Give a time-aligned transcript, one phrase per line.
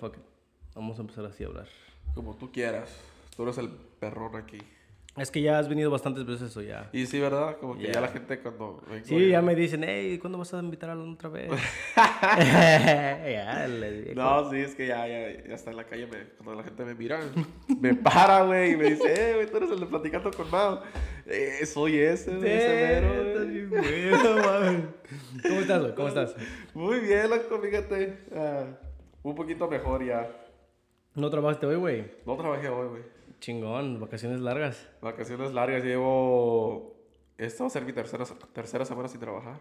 [0.00, 0.22] fuck it.
[0.74, 1.66] Vamos a empezar así a hablar.
[2.14, 2.90] Como tú quieras.
[3.36, 4.58] Tú eres el perrón aquí.
[5.16, 6.88] Es que ya has venido bastantes veces o ya.
[6.92, 7.56] Y sí, ¿verdad?
[7.58, 7.94] Como que Ya.
[7.94, 8.80] ya la gente cuando...
[8.88, 11.50] vengo Sí, ya- ya me dicen, hey, ¿cuándo vas a invitar a Alan otra vez?
[11.96, 14.14] ya, le digo.
[14.14, 16.06] No, sí, es que ya, ya, ya está en la calle.
[16.06, 17.20] Me, cuando la gente me mira,
[17.80, 20.80] me para, güey, y me dice, eh, güey, tú eres el de platicando con Mao.
[21.26, 24.10] Eh, soy ese, güey, ese mero, Eh, güey.
[24.10, 24.82] bueno, mames.
[25.42, 25.94] ¿Cómo estás, güey?
[25.94, 26.34] ¿Cómo estás?
[26.72, 28.18] Muy bien, loco, fíjate.
[28.34, 28.64] Ah,
[29.22, 30.30] un poquito mejor ya.
[31.14, 32.10] ¿No trabajaste hoy, güey?
[32.26, 33.02] No trabajé hoy, güey.
[33.40, 34.88] Chingón, vacaciones largas.
[35.00, 36.94] Vacaciones largas, llevo...
[37.38, 39.58] Esta va a ser mi tercera, tercera semana sin trabajar.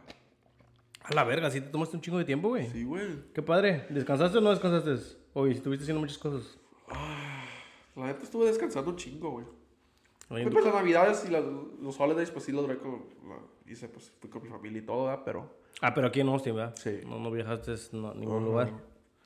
[1.03, 2.67] A la verga, sí te tomaste un chingo de tiempo, güey.
[2.67, 3.07] Sí, güey.
[3.33, 3.85] Qué padre.
[3.89, 5.17] ¿Descansaste o no descansaste?
[5.33, 6.57] Hoy estuviste haciendo muchas cosas.
[7.95, 9.45] La neta estuve descansando un chingo, güey.
[10.27, 11.43] Pues las navidades y las-
[11.81, 13.03] los holidays, pues sí los con...
[13.27, 15.21] la- hice, pues fui con mi familia y todo, ¿verdad?
[15.25, 15.49] Pero...
[15.81, 16.75] Ah, pero aquí en Austin, ¿verdad?
[16.75, 16.99] Sí.
[17.07, 18.71] No, no viajaste a ningún lugar.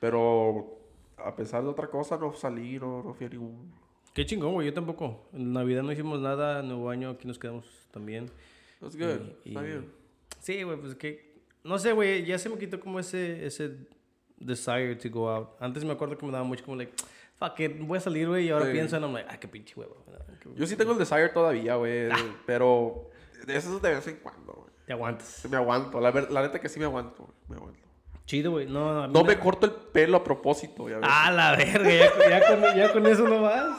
[0.04, 0.78] Pero
[1.16, 3.72] a pesar de otra cosa, no salí, no, no fui a ningún...
[4.12, 4.66] Qué chingón, güey.
[4.66, 5.26] Yo tampoco.
[5.32, 6.62] En Navidad no hicimos nada.
[6.62, 8.26] Nuevo año aquí nos quedamos también.
[8.80, 9.92] That's good, Y- está y- bien.
[10.40, 11.32] Sí, güey, pues que...
[11.64, 12.26] No sé, güey.
[12.26, 13.46] Ya se me quitó como ese...
[13.46, 13.78] ese
[14.36, 15.48] desire to go out.
[15.58, 16.92] Antes me acuerdo que me daba mucho como like...
[17.36, 18.46] Fuck it, voy a salir, güey.
[18.46, 18.72] Y ahora Sí.
[18.72, 19.04] pienso en...
[19.04, 19.96] I'm like, ah, qué pinche huevo.
[20.54, 22.16] Yo sí tengo el desire todavía, güey, Ah.
[22.44, 23.08] pero
[23.46, 24.68] de eso es de vez en cuando, güey.
[24.86, 25.46] Te aguantas.
[25.50, 27.83] Me aguanto, la, la neta que sí me aguanto, güey, me aguanto.
[28.26, 28.66] Chido, güey.
[28.66, 31.08] No, a mí No me corto el pelo a propósito, ya ves.
[31.10, 33.78] Ah, la verga, ya, ya con, ya con eso no vas.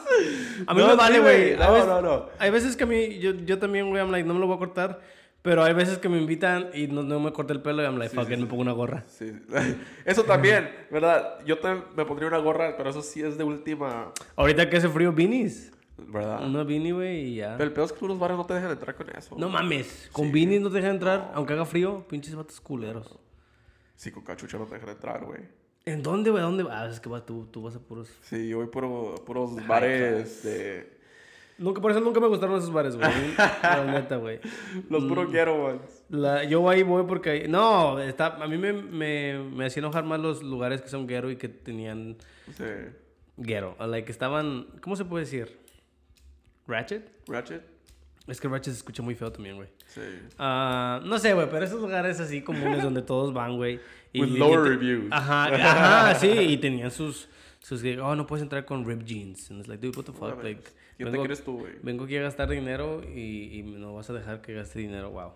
[0.66, 1.56] A mí No, me sí, vale, güey.
[1.56, 2.26] No, veces- no, no.
[2.38, 4.56] Hay veces que a mí, yo, yo también, güey, I'm like, no me lo voy
[4.56, 5.00] a cortar.
[5.42, 7.98] Pero hay veces que me invitan y no, no me corto el pelo y I'm
[7.98, 9.04] like, fuck it, me pongo una gorra.
[9.06, 9.32] Sí.
[10.04, 11.38] Eso también, ¿verdad?
[11.44, 14.88] Yo también me pondría una gorra, pero eso sí es de última, Ahorita que hace
[14.88, 15.72] frío, beanies.
[15.98, 16.44] ¿verdad?
[16.44, 17.52] Una beanie, güey, y ya.
[17.56, 19.36] Pero el peor es que unos bares no te dejan entrar con eso.
[19.38, 23.16] No mames, con beanies no te dejan entrar, aunque haga frío, pinches vatos culeros.
[23.96, 25.40] Sí, con cachucha no te dejan entrar, güey.
[25.84, 26.42] ¿En dónde, güey?
[26.42, 26.74] ¿A dónde vas?
[26.74, 28.08] Ah, es que vas tú, tú vas a puros...
[28.22, 30.96] Sí, yo voy puro, puros bares de...
[31.58, 33.08] Nunca, por eso nunca me gustaron esos bares, güey.
[33.62, 34.40] La neta, güey.
[34.90, 35.08] Los Mm.
[35.08, 35.80] puros quiero.
[36.10, 37.46] La, yo ahí voy porque...
[37.48, 41.30] No, está, a mí me, me, me hacía enojar más los lugares que son ghetto
[41.30, 42.16] y que tenían
[42.56, 42.64] Sí.
[43.38, 43.74] ghetto.
[43.78, 44.66] O like, estaban...
[44.82, 45.56] ¿Cómo se puede decir?
[46.66, 47.08] ¿Ratchet?
[47.28, 47.62] Ratchet.
[48.26, 49.68] Es que Ratchet se escucha muy feo también, güey.
[49.86, 50.00] Sí.
[50.38, 53.78] Ah, no sé, güey, pero esos lugares así comunes donde todos van, güey.
[54.14, 55.08] With lower reviews.
[55.12, 57.28] Ajá, ajá, sí, y tenían sus...
[57.60, 59.50] sus oh, no puedes entrar con rib jeans.
[59.50, 60.42] And it's like, dude, what the fuck?
[60.42, 60.62] Like,
[60.96, 61.74] ¿Quién te crees tú, güey?
[61.82, 65.10] Vengo aquí a gastar dinero y, y no vas a dejar que gaste dinero.
[65.10, 65.32] Wow.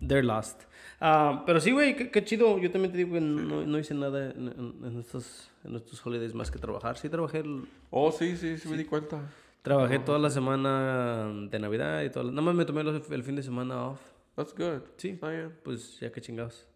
[0.00, 0.62] They're lost.
[1.00, 2.58] Ah, pero sí, güey, qué, qué chido.
[2.58, 6.04] Yo también te digo que no, no hice nada en, en- en estos, en estos
[6.06, 6.96] holidays más que trabajar.
[6.96, 9.20] Sí, trabajé, el- Oh, sí, sí, sí, me di cuenta.
[9.62, 12.24] Trabajé toda la semana de Navidad y todo.
[12.30, 14.00] Nada más me tomé los- el fin de semana off.
[14.34, 14.82] That's good.
[14.96, 15.18] Sí.
[15.62, 16.66] Pues ya que chingados.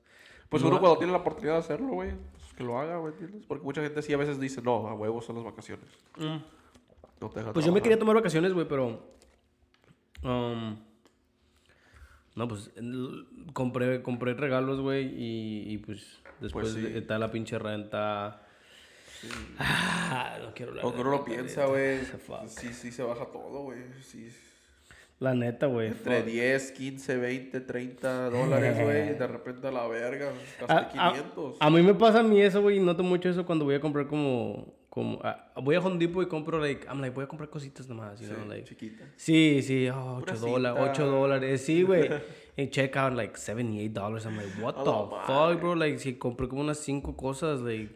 [0.49, 3.13] Pues No, uno cuando tiene la oportunidad de hacerlo, güey, pues que lo haga, güey,
[3.15, 3.45] ¿entiendes?
[3.47, 5.87] Porque mucha gente sí a veces dice, no, a huevos son las vacaciones.
[6.17, 7.83] No te dejan Pues yo me trabajar.
[7.83, 9.03] quería tomar vacaciones, güey, pero.
[10.23, 10.77] um,
[12.35, 12.71] no, pues
[13.55, 16.81] compré, compré regalos, güey, y, y, pues después sí.
[16.83, 18.46] de- está la pinche renta.
[19.59, 20.85] Ah, no quiero hablar.
[20.85, 21.99] Aunque de uno lo piensa, güey.
[21.99, 22.47] Fuck.
[22.49, 23.79] sí, sí se baja todo, güey.
[24.03, 24.29] Sí.
[25.19, 25.89] La neta, güey.
[25.89, 26.27] Entre fuck.
[26.27, 30.29] 10, 15, 20, 30 dólares, güey, de repente a la verga,
[30.69, 31.57] A, gasté a- 500.
[31.59, 33.81] a mí me pasa a mí eso, güey, y noto mucho eso cuando voy a
[33.81, 34.75] comprar como.
[34.91, 37.89] como ah, voy a Home Depot y compro, like, I'm like, voy a comprar cositas
[37.89, 38.65] nomás, you Sí, know, like.
[38.65, 39.05] chiquita.
[39.17, 40.91] Sí, sí, oh, 8 Pura dólares, cinta.
[40.93, 42.11] 8 dólares, sí, güey.
[42.59, 44.25] En checkout, like, 78 dollars.
[44.25, 44.91] I'm like, what A the
[45.27, 45.75] fuck, bro?
[45.75, 47.95] Like, si compré como unas 5 cosas, like.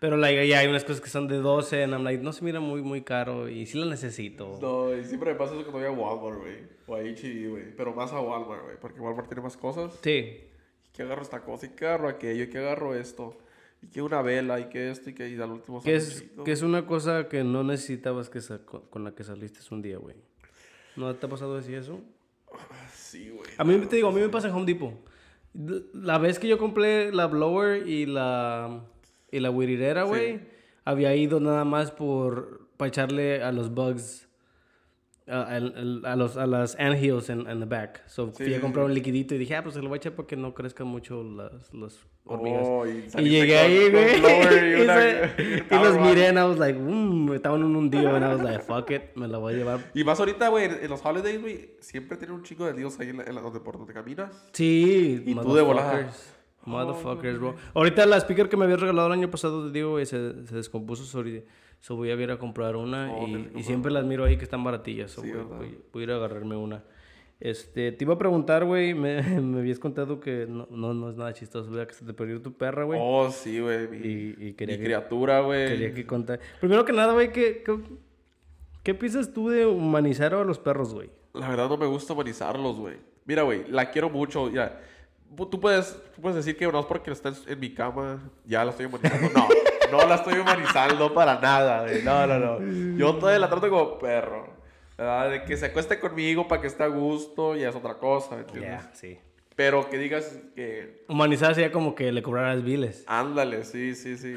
[0.00, 2.42] Pero, like, ya hay unas cosas que son de 12, and I'm like, no se
[2.42, 4.58] mira muy, muy caro, y sí lo necesito.
[4.60, 6.56] No, y siempre me pasa eso cuando voy a Walmart, güey.
[6.86, 7.76] O a H&E, güey.
[7.76, 8.76] Pero más a Walmart, güey.
[8.80, 9.98] Porque Walmart tiene más cosas.
[10.02, 10.40] Sí.
[10.88, 13.36] Y que agarro esta cosa, y que agarro aquello, y que agarro esto.
[13.82, 16.52] Y que una vela, y que esto, y que y al último Que es, que
[16.52, 18.40] es una cosa que no necesitabas que
[18.88, 20.16] con la que saliste un día, güey.
[20.96, 22.00] ¿No te ha pasado así eso?
[22.90, 23.50] Sí, güey.
[23.58, 24.94] A mí te digo, a mí me pasa en Home Depot.
[25.92, 28.82] La vez que yo compré la blower y la
[29.32, 30.40] y la wirirera, güey,
[30.84, 34.26] había ido nada más por para echarle a los bugs
[35.28, 38.02] a, al- a los a las anthills en, en the back.
[38.08, 39.98] So fui a sí, comprar un liquidito y dije, "Ah, pues se lo voy a
[39.98, 44.16] echar porque no crezcan mucho las las hormigas." Oh, y y llegué ahí, güey.
[44.16, 44.20] y
[45.70, 48.28] Y, y los miré and I was like, "Mmm, estaban en un día." And I
[48.28, 51.04] was like, "Fuck it, me la voy a llevar." Y más ahorita, güey, en los
[51.04, 53.76] holidays, güey, siempre tienen un chingo de líos ahí en la, en la- donde, por
[53.78, 54.32] donde caminas.
[54.52, 56.10] Sí, Y tú de volada.
[56.64, 57.38] Motherfuckers.
[57.38, 57.54] Bro.
[57.74, 61.04] Ahorita la speaker que me habías regalado el año pasado, digo, güey, se, se descompuso.
[61.04, 61.44] sobre-
[61.82, 64.44] So voy a ir a comprar una Oh, y, y siempre las miro ahí que
[64.44, 65.10] están baratillas.
[65.12, 66.84] So Sí, voy, voy- voy a ir a agarrarme una.
[67.40, 71.16] Este, te iba a preguntar, güey, me, me habías contado que no, no, no es
[71.16, 71.86] nada chistoso, ¿verdad?
[71.88, 73.00] Que se te perdió tu perra, güey.
[73.02, 73.88] Oh, sí, güey.
[73.88, 75.68] Mi, y, y quería mi que- criatura, güey.
[75.68, 76.38] Quería que contar.
[76.60, 77.78] Primero que nada, güey, ¿qué, qué,
[78.82, 81.08] qué piensas tú de humanizar a los perros, güey?
[81.32, 82.96] La verdad no me gusta humanizarlos, güey.
[83.24, 84.50] Mira, güey, la quiero mucho.
[84.50, 84.78] Ya.
[85.36, 88.64] Tú puedes, tú puedes decir que no es porque está en, en mi cama, ya
[88.64, 89.30] la estoy humanizando.
[89.90, 92.02] No, no la estoy humanizando para nada, güey.
[92.02, 92.96] No, no, no.
[92.96, 94.60] Yo todavía la trato como perro.
[95.00, 95.30] ¿verdad?
[95.30, 98.42] De que se acueste conmigo para que esté a gusto, ya es otra cosa, ¿me
[98.42, 98.82] entiendes?
[98.92, 99.18] sí.
[99.56, 103.04] Pero que digas que Humanizar sería como que le cobraras biles.
[103.06, 104.34] Ándale, sí, sí, sí.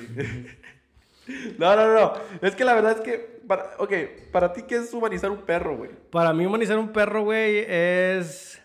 [1.57, 2.13] no, no, no.
[2.41, 3.93] Es que la verdad es que, para, ok,
[4.33, 5.91] para ti, ¿qué es humanizar un perro, güey?
[6.11, 8.61] Para mí humanizar un perro, güey, es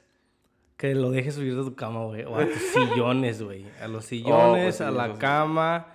[0.78, 2.24] que lo dejes subir de tu cama, güey.
[2.24, 3.66] O a tus sillones, güey.
[3.82, 5.88] A los sillones, pues a la cama.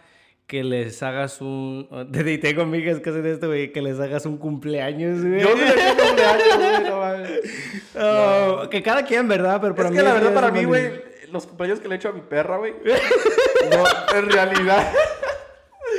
[0.45, 1.87] Que les hagas un...
[2.11, 3.71] Te tengo amigas que hacen esto, güey.
[3.71, 5.39] Que les hagas un cumpleaños, güey.
[5.41, 7.31] Yo no tengo cumpleaños, güey, no mames.
[7.95, 9.59] Oh, Que cada quien, ¿verdad?
[9.61, 9.97] Pero para es mí...
[9.97, 10.91] que la verdad es para mí, güey,
[11.31, 12.73] los cumpleaños que le he hecho a mi perra, güey,
[13.71, 14.91] no, en realidad,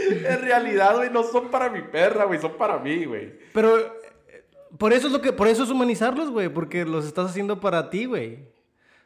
[0.09, 3.33] en realidad, güey, no son para mi perra, güey, son para mí, güey.
[3.53, 3.79] Pero...
[3.79, 4.45] eh,
[4.77, 5.33] Por eso es lo que...
[5.33, 6.49] Por eso es humanizarlos, güey.
[6.49, 8.53] Porque los estás haciendo para ti, güey.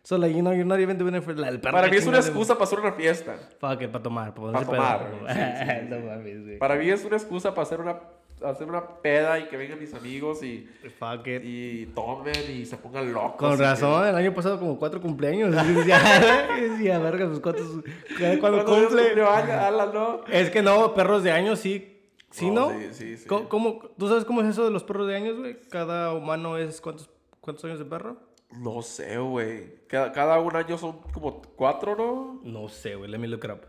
[0.09, 1.35] So, like, you know, you're not even doing it for...
[1.37, 3.37] la- el perro Para mí es una excusa para hacer una fiesta.
[3.61, 4.35] Fuck it, para tomar.
[4.35, 5.07] Para, Pa' ponerse tomar.
[5.11, 5.87] Sí, sí, sí.
[5.91, 6.59] no mames, güey.
[6.59, 8.01] Para mí es una excusa para hacer una,
[8.43, 10.67] hacer una peda y que vengan mis amigos y,
[10.99, 11.43] Fuck it.
[11.45, 13.51] y tomen y se pongan locos.
[13.51, 15.55] Con razón, el año pasado como cuatro cumpleaños.
[15.67, 15.99] Y decía,
[16.59, 17.67] decía, verga, pues cuántos.
[18.41, 19.15] Cuando cumple.
[19.15, 20.25] no.
[20.27, 22.01] Es que no, perros de años sí.
[22.31, 22.73] ¿Sí, no?
[22.73, 23.29] No, sí, sí, sí.
[23.29, 25.59] ¿Cómo, cómo- tú sabes cómo es eso de los perros de años, güey?
[25.69, 27.11] Cada humano es cuántos,
[27.43, 28.17] cuántos años de perro?
[28.51, 29.87] No sé, güey.
[29.89, 32.41] Cada, cada un año son como cuatro, ¿no?
[32.43, 33.61] No sé, güey, let me look it up.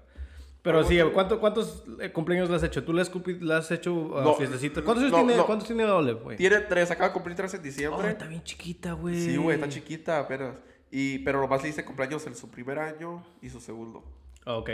[0.61, 2.83] Pero sí, ¿cuánto- ¿cuántos eh, cumpleaños le has hecho?
[2.83, 4.83] ¿Tú le has, cupi- le has hecho uh, No, fiestecitas?
[4.83, 5.45] ¿Cuántos años no, tiene, no.
[5.45, 6.37] ¿cuántos tiene Olive, güey?
[6.37, 8.09] Tiene tres, acaba de cumplir tres en Oh, diciembre.
[8.09, 9.15] está bien chiquita, güey.
[9.19, 10.57] Sí, güey, está chiquita apenas.
[10.91, 14.03] Y, pero nomás le hice cumpleaños en su primer año y su segundo.
[14.45, 14.69] Ok.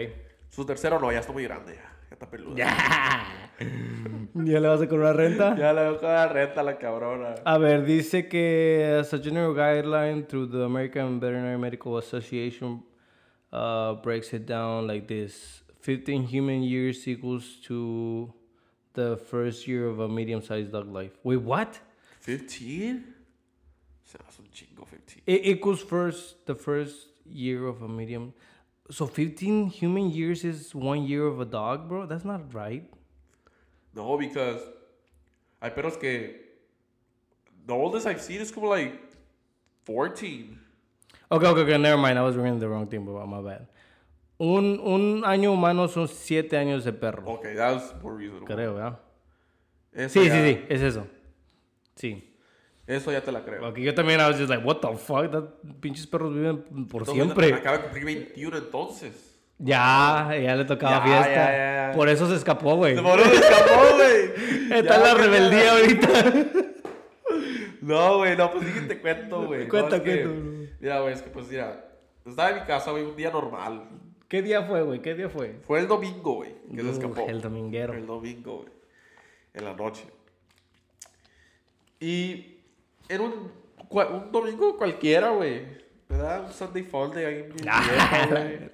[0.50, 1.95] Su tercero no, ya está muy grande ya.
[2.16, 2.56] Ya está peluda.
[2.56, 3.50] Ya.
[4.46, 5.56] ¿Ya le vas a cobrar renta?
[5.58, 7.36] Ya le dejo la renta a la cabrona.
[7.44, 12.84] A ver, dice que as a general guideline through the American Veterinary Medical Association
[13.52, 18.34] uh, breaks it down like this: 15 human years equals to
[18.94, 21.12] the first year of a medium-sized dog life.
[21.24, 21.80] Wait, what?
[22.26, 23.04] ¿15?
[24.04, 25.24] Se un chingo 15.
[25.26, 28.34] It equals first the first year of a medium.
[28.90, 32.06] So 15 human years is one year of a dog, bro.
[32.06, 32.84] That's not right.
[33.96, 34.62] No, because
[35.62, 36.36] hay perros que
[37.66, 38.94] the oldest I've seen is como like
[39.86, 40.60] 14.
[41.32, 41.78] Okay, okay, okay.
[41.78, 42.20] Never mind.
[42.20, 43.26] I was reading the wrong thing, bro.
[43.26, 43.68] My bad.
[44.40, 47.24] Un, un año humano son siete años de perro.
[47.36, 48.48] Okay, that was more reasonable.
[48.48, 49.00] Creo, ¿verdad?
[49.94, 51.08] Eso Sí, sí, sí, es eso.
[51.96, 52.35] Sí.
[52.88, 53.68] Eso ya te la creo.
[53.70, 55.44] Ok, yo también, was just like, what the fuck, that,
[55.80, 57.54] pinches perros viven por Entonces, siempre.
[57.54, 59.32] Acaba de cumplir 21 entonces.
[59.58, 61.30] Ya, ya le tocaba Ya, fiesta.
[61.34, 61.96] ya, ya, ya.
[61.96, 62.94] Por eso se escapó, güey.
[62.96, 64.72] Se moró, se escapó, güey.
[64.80, 66.10] Está en la que- rebeldía ahorita.
[67.82, 69.66] No, güey, no, pues sí que te cuento, güey.
[69.66, 70.68] No, Cuenta, es que- cuenta, bro.
[70.80, 71.86] Mira, güey, es que pues mira,
[72.26, 73.84] estaba en mi casa, güey, un día normal.
[74.28, 75.02] ¿Qué día fue, güey?
[75.04, 75.60] ¿Qué día fue?
[75.68, 77.28] Fue el domingo, güey, que se escapó.
[77.28, 77.94] el dominguero.
[77.94, 78.70] El domingo, güey.
[79.54, 80.04] En la noche.
[82.00, 82.55] Y
[83.10, 83.52] era un,
[83.90, 85.62] un domingo cualquiera, güey.
[86.10, 86.46] ¿Verdad?
[86.46, 88.70] Un Sunday fun day ahí Ah.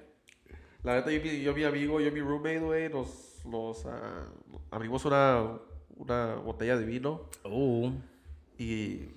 [0.82, 4.26] La neta, yo, yo, mi amigo, yo mi roommate, güey, nos, nos ah,
[4.70, 5.58] abrimos una,
[5.96, 7.90] una botella de vino Uh.
[8.58, 9.08] y...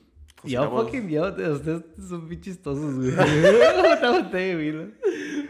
[0.44, 3.10] Yo fucking, yo, ustedes son bien chistosos, güey.
[3.10, 4.92] Una botella de vino.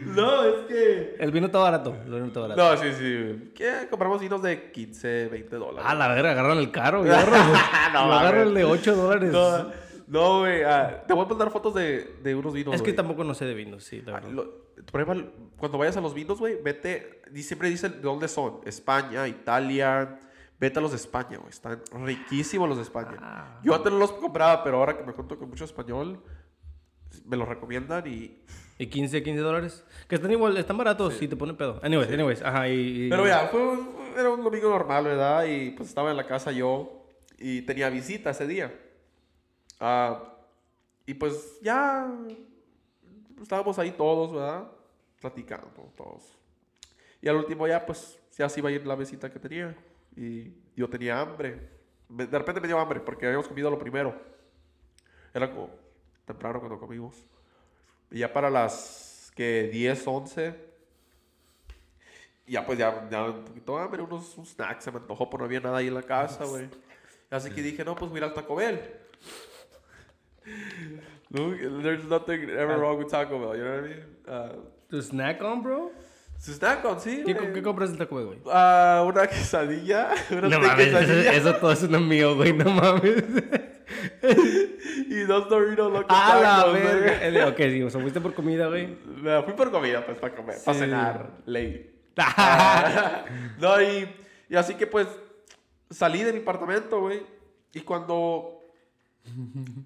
[0.02, 1.16] No, es que...
[1.18, 1.94] El vino está barato.
[2.04, 2.60] El vino está barato.
[2.62, 3.52] No, sí, sí.
[3.54, 3.86] ¿Qué?
[3.90, 5.84] Compramos vinos de 15, 20 dólares.
[5.84, 7.04] Ah, la verga, agarran el caro.
[7.04, 9.32] Yo agarro el de 8 dólares.
[9.32, 9.70] No,
[10.08, 10.62] no, güey.
[10.62, 13.44] ah, te voy a mandar fotos de, de unos vinos, es que tampoco no sé
[13.44, 17.22] de vinos, sí, la Ah, lo- ejemplo, cuando vayas a los vinos, güey, vete...
[17.34, 18.60] Siempre dicen de dónde son.
[18.64, 20.20] España, Italia...
[20.58, 21.50] Vete a los de España, güey.
[21.50, 23.16] Están riquísimos los de España.
[23.20, 23.60] Ah.
[23.62, 26.22] Yo antes no los compraba, pero ahora que me cuento con mucho español...
[27.26, 28.38] Me los recomiendan y...
[28.78, 29.84] ¿Y 15, 15 dólares?
[30.08, 31.80] Que están igual, están baratos si te ponen pedo.
[31.82, 33.06] Anyways, anyways, ajá, y...
[33.06, 35.44] y- Pero ya, fue un- era un domingo normal, ¿verdad?
[35.44, 37.06] Y pues estaba en la casa yo
[37.38, 38.74] y tenía visita ese día.
[39.80, 40.32] Ah,
[41.06, 42.10] y pues ya
[43.42, 44.68] estábamos ahí todos, ¿verdad?
[45.20, 46.22] Platicando todos.
[47.22, 49.74] Y al último ya, pues, ya se iba a ir la visita que tenía.
[50.16, 51.70] Y yo tenía hambre.
[52.08, 54.14] De repente me dio hambre porque habíamos comido lo primero.
[55.34, 55.70] Era como
[56.24, 57.16] temprano cuando comimos.
[58.10, 60.54] Ya para las que 10, 11,
[62.46, 65.44] ya pues ya, ya un poquito hambre, unos, unos snacks, se me antojó, pero no
[65.46, 66.68] había nada ahí en la casa, güey.
[67.30, 68.80] Así que dije, no, pues voy a ir al Taco Bell.
[71.30, 74.04] Look, there's nothing ever wrong with Taco Bell, you know what I mean?
[74.26, 75.90] Uh, ¿Tu snack on, bro?
[76.38, 77.34] su snack on, sí, ¿Qué.
[77.34, 78.38] ¿Qué compras en Taco Bell, güey?
[78.46, 80.10] Ah, una quesadilla.
[80.30, 83.24] Una No mames, eso, quesadilla eso todo es uno mío, güey, no mames.
[85.08, 87.48] Y dos Doritos Locos ¡A la verga!
[87.48, 88.96] Ok, sí, o sea, fuiste por comida, güey.
[89.22, 90.84] Me fui por comida, pues, para comer, para Sí.
[90.84, 91.92] cenar, ley.
[92.18, 93.24] Ah,
[93.60, 94.08] no, y,
[94.48, 95.06] y así que, pues,
[95.90, 97.22] salí de mi apartamento, güey.
[97.74, 98.60] Y cuando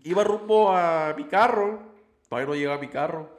[0.04, 1.82] iba rumbo a mi carro,
[2.28, 3.36] todavía no llega a mi carro,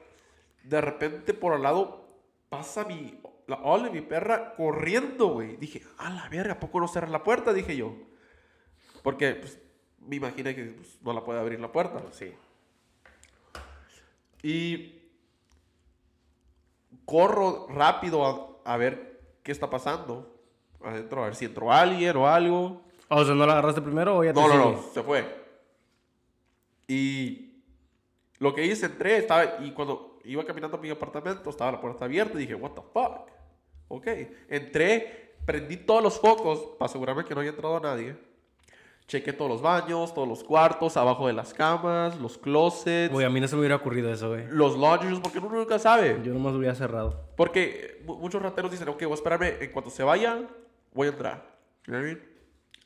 [0.63, 2.05] de repente por al lado
[2.49, 5.55] pasa mi, la Ole, mi perra, corriendo, güey.
[5.55, 7.53] Dije, a la verga, ¿a poco no cerra la puerta?
[7.53, 7.95] Dije yo.
[9.03, 9.57] Porque, pues,
[10.07, 12.01] me imaginé que pues, no la puede abrir la puerta.
[12.11, 12.33] Sí.
[14.43, 14.99] Y
[17.05, 18.25] corro rápido
[18.65, 20.35] a, a ver qué está pasando
[20.83, 22.81] adentro, a ver si entró alguien o algo.
[23.09, 24.75] O sea, ¿no la agarraste primero o ya te No, no, sigue?
[24.75, 25.41] no, se fue.
[26.87, 27.63] Y
[28.39, 32.05] lo que hice, entré, estaba, y cuando iba caminando a mi apartamento, estaba la puerta
[32.05, 33.29] abierta y dije, what the fuck.
[33.87, 34.07] Ok,
[34.49, 38.17] entré, prendí todos los focos para asegurarme que no había entrado nadie.
[39.11, 43.29] Chequé todos los baños, todos los cuartos, abajo de las camas, los closets, Güey, a
[43.29, 44.45] mí no se me hubiera ocurrido eso, güey.
[44.47, 46.21] los laundries, porque uno nunca sabe.
[46.23, 47.19] Yo nomás lo hubiera cerrado.
[47.35, 50.39] Porque mu- muchos rateros dicen, ok, voy a esperarme, en cuanto se vaya,
[50.93, 51.43] voy a entrar.
[51.87, 52.29] You know what I mean?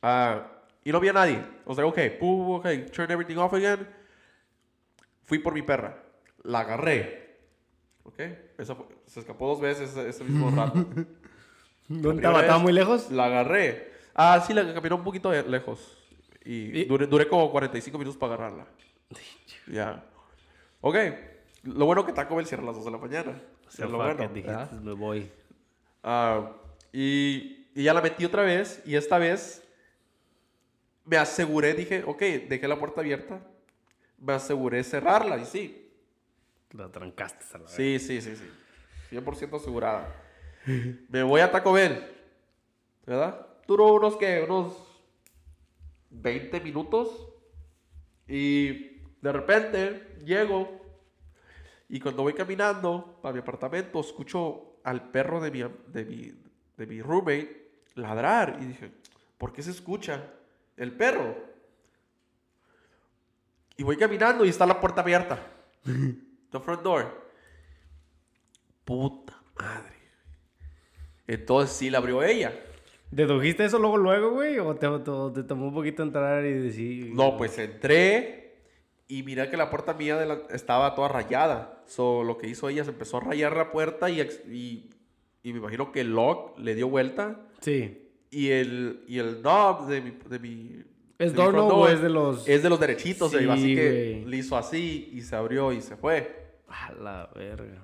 [0.01, 0.47] Ah,
[0.83, 1.33] y no había nadie.
[1.35, 3.87] I was like, ok, boom, ok, turn everything off again.
[5.25, 5.95] Fui por mi perra.
[6.41, 7.37] La agarré.
[8.03, 8.19] Ok,
[8.57, 10.85] esa fue- se escapó dos veces ese, ese mismo rato.
[11.87, 12.41] ¿Dónde estaba?
[12.41, 13.11] ¿Estaba muy lejos?
[13.11, 13.91] La agarré.
[14.15, 16.01] Ah, sí, la caminó un poquito de- lejos.
[16.45, 16.85] Y, ¿Y?
[16.85, 18.67] Duré, duré como 45 minutos para agarrarla.
[19.67, 20.03] Ya.
[20.81, 20.95] Ok.
[21.63, 23.41] Lo bueno que Taco Bell cierra a las 2 de la mañana.
[23.65, 24.27] O es lo bueno.
[24.27, 24.71] dijiste, ¿verdad?
[24.71, 25.31] me voy.
[26.03, 26.51] Ah,
[26.93, 28.83] y, y ya la metí otra vez.
[28.85, 29.63] Y esta vez
[31.03, 33.41] me aseguré, dije, ok, dejé la puerta abierta.
[34.19, 35.37] Me aseguré cerrarla.
[35.37, 35.91] Y sí.
[36.71, 37.67] La trancaste a la.
[37.67, 38.49] Sí, sí, sí, sí.
[39.15, 40.13] 100% asegurada.
[41.09, 42.05] Me voy a Taco Bell.
[43.05, 43.47] ¿Verdad?
[43.67, 44.94] Duró unos que, unos
[46.09, 47.29] 20 minutos.
[48.27, 50.81] Y de repente llego.
[51.89, 56.33] Y cuando voy caminando para mi apartamento, escucho al perro de mi, de mi,
[56.77, 58.57] de mi roommate ladrar.
[58.61, 58.91] Y dije,
[59.37, 60.31] ¿por qué se escucha
[60.77, 61.35] el perro?
[63.77, 65.39] Y voy caminando y está la puerta abierta.
[66.51, 67.29] The front door.
[68.85, 69.95] Puta madre.
[71.27, 72.53] Entonces sí la abrió ella.
[73.15, 74.59] ¿Dedujiste eso luego, luego, güey?
[74.59, 77.11] ¿O te, te- te tomó un poquito entrar y decir...
[77.15, 78.57] No, pues entré
[79.07, 81.81] y miré que la puerta mía de la- estaba toda rayada.
[81.85, 84.89] So, lo que hizo ella se empezó a rayar la puerta y, y,
[85.43, 88.05] y me imagino que el lock le dio vuelta Sí.
[88.31, 90.11] y el, y el knob de mi...
[90.29, 90.83] De mi
[91.17, 92.45] ¿Es de o es de los...?
[92.49, 95.79] Es de los derechitos, Sí, de- así que le hizo así y se abrió y
[95.79, 96.43] se fue.
[96.67, 97.81] A la verga.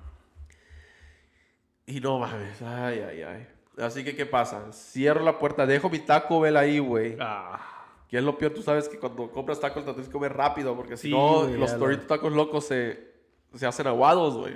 [1.86, 3.46] Y no mames, ay, ay, ay.
[3.78, 4.70] Así que, ¿qué pasa?
[4.72, 7.16] Cierro la puerta, dejo mi Taco Bell ahí, güey.
[7.20, 7.60] Ah.
[8.08, 10.76] Que es lo peor, tú sabes que cuando compras tacos te tienes que comer rápido,
[10.76, 13.10] porque si no, los Doritos tacos locos se,
[13.54, 14.54] se hacen aguados, güey.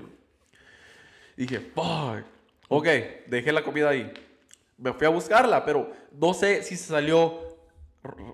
[1.36, 2.22] Dije, fuck.
[2.68, 2.86] Ok,
[3.28, 4.12] dejé la comida ahí.
[4.76, 7.40] Me fui a buscarla, pero no sé si se salió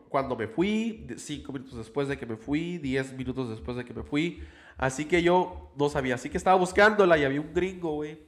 [0.08, 3.84] cuando me fui, de- cinco minutos después de que me fui, diez minutos después de
[3.84, 4.42] que me fui.
[4.76, 6.16] Así que yo no sabía.
[6.16, 8.18] Así que estaba buscándola y había un gringo, güey.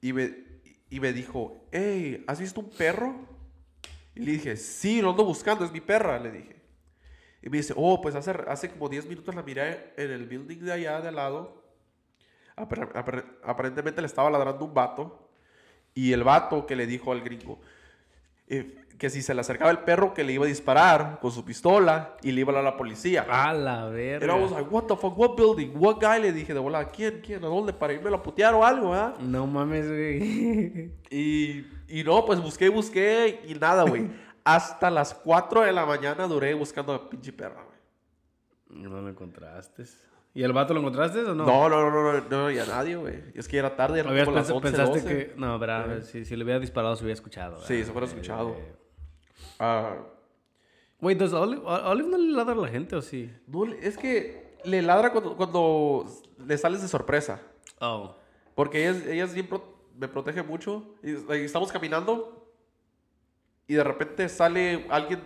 [0.00, 0.47] Y me,
[0.90, 3.14] y me dijo, hey, ¿has visto un perro?
[4.14, 6.56] Y le dije, sí, lo ando buscando, es mi perra, le dije.
[7.42, 10.58] Y me dice, oh, pues hace, hace como 10 minutos la miré en el building
[10.58, 11.62] de allá de al lado.
[12.56, 15.30] Apar- apar- aparentemente le estaba ladrando un vato.
[15.94, 17.60] Y el vato que le dijo al gringo
[18.48, 21.44] eh, que si se le acercaba el perro que le iba a disparar con su
[21.44, 23.24] pistola y le iba a hablar a la policía.
[23.30, 24.36] A la verga.
[24.36, 26.20] I was like, what the fuck, what building, what guy?
[26.20, 27.72] Le dije de volada, ¿quién, quién, a dónde?
[27.72, 29.16] Para irme a putear o algo, ¿verdad?
[29.20, 30.92] No mames, güey.
[31.10, 34.10] Y, y no, pues busqué busqué y nada, güey.
[34.44, 38.82] Hasta las 4 de la mañana duré buscando a pinche perra, güey.
[38.82, 39.84] No lo encontraste.
[40.34, 41.44] ¿Y el vato lo encontraste o no?
[41.46, 43.24] No, no, no, no, no, había nadie, güey.
[43.34, 45.08] Es que ya era tarde, Habías como las pens- 11, pensaste 12.
[45.08, 45.34] que...
[45.36, 47.60] No, pero si, si le hubiera disparado se hubiera escuchado.
[47.62, 48.56] Sí, se hubiera escuchado.
[49.58, 49.96] Ah,
[51.00, 53.32] Güey, ¿does Olive, Olive no le ladra a la gente o sí?
[53.46, 56.04] no, es que le ladra cuando, cuando
[56.44, 57.40] le sales de sorpresa.
[57.80, 58.16] Oh.
[58.56, 59.60] Porque ella, ella siempre
[59.96, 60.96] me protege mucho.
[61.02, 62.52] Y, like, estamos caminando
[63.68, 65.22] y de repente sale alguien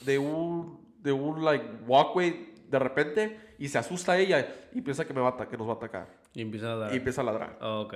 [0.00, 5.14] de un, de un like, walkway de repente y se asusta ella y piensa que,
[5.14, 6.08] me va a que nos va a atacar.
[6.34, 6.92] Y empiezan a dar.
[6.92, 7.58] Y empieza a ladrar.
[7.60, 7.94] Oh, ok.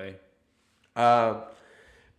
[0.94, 1.50] Ah,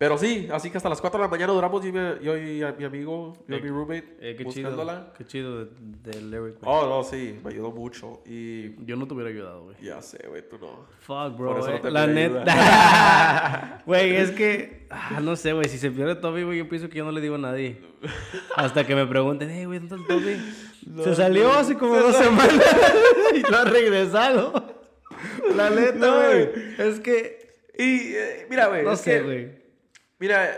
[0.02, 2.36] Pero sí, así que hasta las 4 de la mañana duramos yo y mi, yo
[2.36, 4.94] y a- mi amigo, yo y mi roommate, Eh, qué buscándola.
[4.94, 5.12] chido.
[5.16, 5.70] Qué chido de,
[6.10, 6.64] del lyric, güey.
[6.64, 8.20] Oh, no, sí, me ayudó mucho.
[8.26, 9.76] Y Yo no te hubiera ayudado, güey.
[9.80, 10.86] ya sé, güey, tú no.
[11.02, 11.58] Fuck, Por bro.
[11.60, 11.80] eso no eh.
[11.80, 13.82] te La neta.
[13.86, 14.86] Güey, es que.
[14.90, 15.68] ah, no sé, güey.
[15.68, 17.78] Si se pierde Toby, güey, yo pienso que yo no le digo a nadie.
[18.56, 21.04] Hasta que me pregunten, hey, güey, ¿dónde está Toby?
[21.04, 22.60] se salió hace como dos semanas
[23.36, 24.52] y no ha regresado.
[25.56, 26.48] La neta, No, güey.
[26.78, 27.40] Es que.
[27.78, 29.61] Y eh, mira, güey, No sé, güey.
[30.22, 30.56] Mira,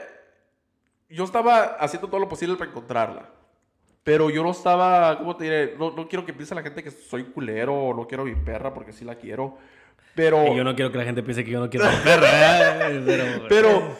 [1.09, 3.30] yo estaba haciendo todo lo posible para encontrarla.
[4.02, 5.75] Pero yo no estaba, ¿cómo te diré?
[5.78, 8.35] No, no quiero que piense la gente que soy culero o no quiero a mi
[8.35, 9.56] perra porque sí la quiero.
[10.14, 11.97] Pero, Y yo no quiero que la gente piense que yo no quiero a mi
[12.04, 12.90] perra.
[12.90, 13.02] ¿eh?
[13.06, 13.49] Pero.
[13.49, 13.97] pero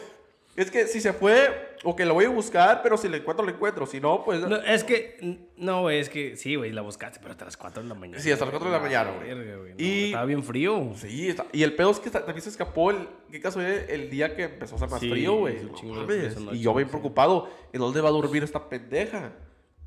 [0.55, 3.45] es que si se fue, o que la voy a buscar, pero si la encuentro,
[3.45, 3.85] la encuentro.
[3.85, 4.41] Si no, pues...
[4.41, 5.39] No, es que.
[5.55, 8.19] No, güey, es que sí, güey, la buscaste, pero hasta las 4 de la mañana.
[8.19, 9.33] Sí, hasta las 4 de la mañana, güey.
[9.35, 10.91] No, Y- Estaba bien frío.
[10.95, 13.89] Sí, está- y el pedo es que ta- también se escapó el, qué caso el,
[13.89, 15.57] el día que empezó a hacer más Sí, frío, güey.
[15.63, 16.91] No y yo bien sí.
[16.91, 19.31] preocupado, ¿en dónde va a dormir esta pendeja?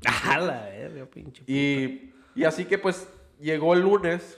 [0.25, 1.43] A la verga, pinche.
[1.45, 3.07] Y, y así que pues
[3.39, 4.37] llegó el lunes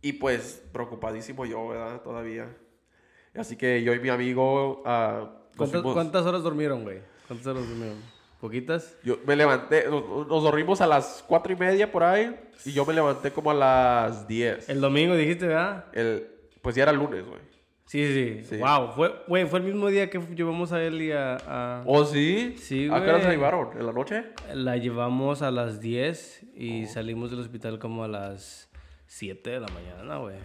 [0.00, 2.00] y pues preocupadísimo yo, ¿verdad?
[2.02, 2.48] Todavía.
[3.34, 4.82] Así que yo y mi amigo...
[4.86, 6.98] ah, ¿Cuántas, horas durmieron, güey?
[7.26, 7.96] ¿Cuántas horas durmieron?
[8.40, 8.96] ¿Poquitas?
[9.04, 12.34] Yo me levanté, nos, nos dormimos a las cuatro y media por ahí
[12.64, 14.68] y yo me levanté como a las 10.
[14.68, 15.86] El domingo dijiste, ¿verdad?
[15.94, 16.26] El,
[16.60, 17.40] pues ya era lunes, güey.
[17.86, 18.56] Sí, sí, Sí.
[18.56, 21.36] Wow, fue, güey, fue el mismo día que llevamos a él y a...
[21.46, 22.56] a- ¿Oh, sí?
[22.58, 23.36] Sí, ¿A qué hora se güey.
[23.36, 23.68] llevaron?
[23.78, 24.24] ¿En la noche?
[24.52, 26.46] La llevamos a las 10 Oh.
[26.56, 28.68] y salimos del hospital como a las
[29.06, 30.36] 7 de la mañana, güey.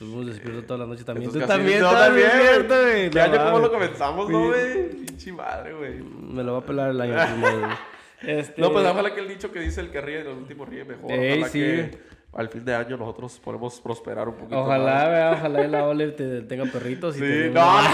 [0.00, 1.30] Estuvimos despiertos toda la noche también.
[1.30, 2.28] Tú también, yo estabas también.
[2.32, 3.10] despierto, güey.
[3.10, 4.88] ¿Qué No año cómo lo comenzamos, no, güey?
[4.92, 6.00] Pinche madre, güey.
[6.00, 7.68] Me lo va a pelar el año primero.
[8.22, 8.54] Este...
[8.62, 11.12] No, pues ojalá que el dicho que dice el que ríe, el último ríe mejor.
[11.12, 11.58] Ey, ojalá sí.
[11.58, 11.98] que
[12.32, 16.42] al fin de año nosotros podemos prosperar un poquito Ojalá, güey, ojalá la Ole te
[16.42, 17.50] tenga perritos y Sí, te...
[17.50, 17.88] no, no.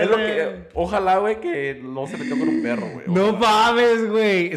[0.00, 0.68] Es lo que...
[0.74, 3.04] Ojalá, güey, que no se metió con un perro, güey.
[3.08, 4.52] No mames, güey.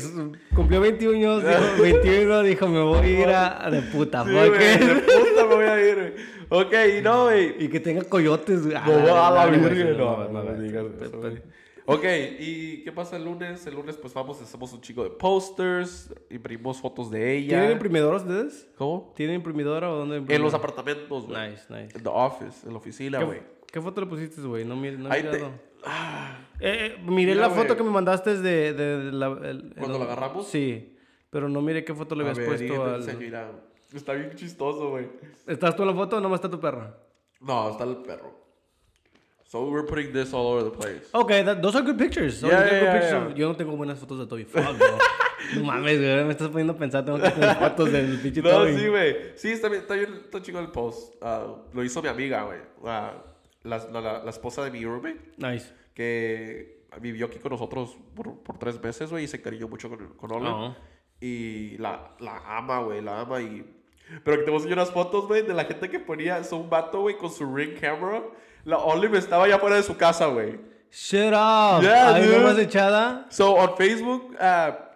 [0.55, 4.95] Cumplió 21 años, dijo, 21, dijo, me voy a ir a, de puta, Sí, de
[4.95, 6.13] puta me voy a ir, güey.
[6.55, 7.63] Ok, no, güey.
[7.63, 8.75] Y que tenga coyotes, güey.
[8.85, 10.59] No, a la no, virgen, no, güey.
[10.61, 11.41] digas eso, güey.
[11.85, 12.05] Ok,
[12.39, 13.65] ¿y qué pasa el lunes?
[13.67, 17.49] El lunes pues vamos, hacemos un chico de posters, imprimimos fotos de ella.
[17.57, 18.67] ¿Tienen imprimidor ustedes?
[18.77, 19.11] ¿Cómo?
[19.15, 21.49] ¿Tienen imprimidora o dónde En los apartamentos, güey.
[21.51, 21.97] Nice, nice.
[21.97, 23.41] En the office, en la oficina, güey.
[23.71, 24.63] ¿Qué, foto le pusiste, güey?
[24.63, 25.51] No, mir- no he mirado.
[25.83, 29.27] Ah, Eh, eh, miré Mira, la foto que me mandaste de, de, de la...
[29.43, 30.47] el- ¿Cuando el- la agarramos?
[30.47, 30.95] Sí.
[31.31, 33.01] Pero no miré qué foto le a habías ver, puesto al...
[33.01, 33.51] enseño, mira.
[33.93, 35.07] Está bien chistoso, güey.
[35.47, 36.97] ¿Estás tú en la foto o nomás está tu perra?
[37.39, 38.41] No, está el perro.
[39.45, 41.07] So we're putting this all over the place.
[41.11, 42.41] Ok, that- those are good pictures.
[42.41, 43.35] Yeah, yeah, good yeah, pictures.
[43.35, 44.45] Yo no tengo buenas fotos de Toby.
[44.45, 44.97] Fuck, bro.
[45.57, 46.23] no mames, güey.
[46.25, 47.05] Me estás poniendo a pensar.
[47.05, 48.75] Tengo que tener fotos del pinche No, Toby.
[48.75, 49.15] sí, güey.
[49.35, 51.13] Sí, está bien, está bien, está chido el post.
[51.21, 52.59] Ah, lo hizo mi amiga, güey.
[52.83, 53.13] Ah,
[53.61, 55.71] la, la, la- la esposa de mi roommate, Nice.
[55.93, 60.07] que vivió aquí con nosotros por, por tres meses, güey, y se encariñó mucho con,
[60.15, 60.55] con Olga.
[60.55, 60.75] Oh.
[61.21, 63.63] Y la, la ama, güey, la ama y...
[64.23, 66.43] Pero que te voy a enseñar unas fotos, güey, de la gente que ponía...
[66.43, 68.23] Son un vato, güey, con su Ring camera.
[68.65, 70.59] La Olive estaba allá fuera de su casa, güey.
[70.91, 71.81] Shut up.
[71.81, 73.25] Yeah, Ahí nomás echada.
[73.29, 74.93] So, on Facebook, la-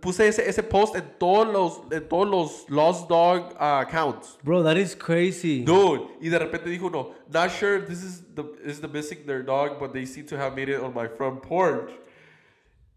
[0.00, 4.38] puse ese, ese post en todos los, en todos los Lost Dog ah, accounts.
[4.42, 5.64] Bro, that is crazy.
[5.64, 9.42] Dude, y de repente dijo uno, not sure this is the, is the missing their
[9.42, 11.90] dog, but they seem to have made it on my front porch.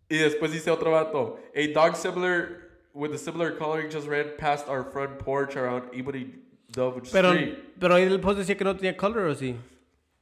[0.10, 2.63] Y después dice otro vato, a dog similar,
[2.94, 6.36] with a similar coloring just ran past our front porch around Ebony
[6.72, 7.56] Dove Pero, Street.
[7.80, 9.56] pero ahí el post decía que no tenía color, ¿o sí?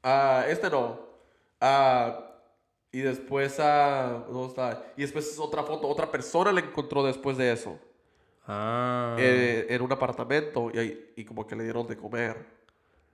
[0.03, 0.99] Ah, este no.
[1.59, 2.27] Ah,
[2.91, 4.85] y después, ah, ¿dónde está?
[4.97, 7.79] Y después es otra foto, otra persona la encontró después de eso.
[8.47, 9.15] Ah.
[9.19, 12.35] eh, en un apartamento y, y como que le dieron de comer.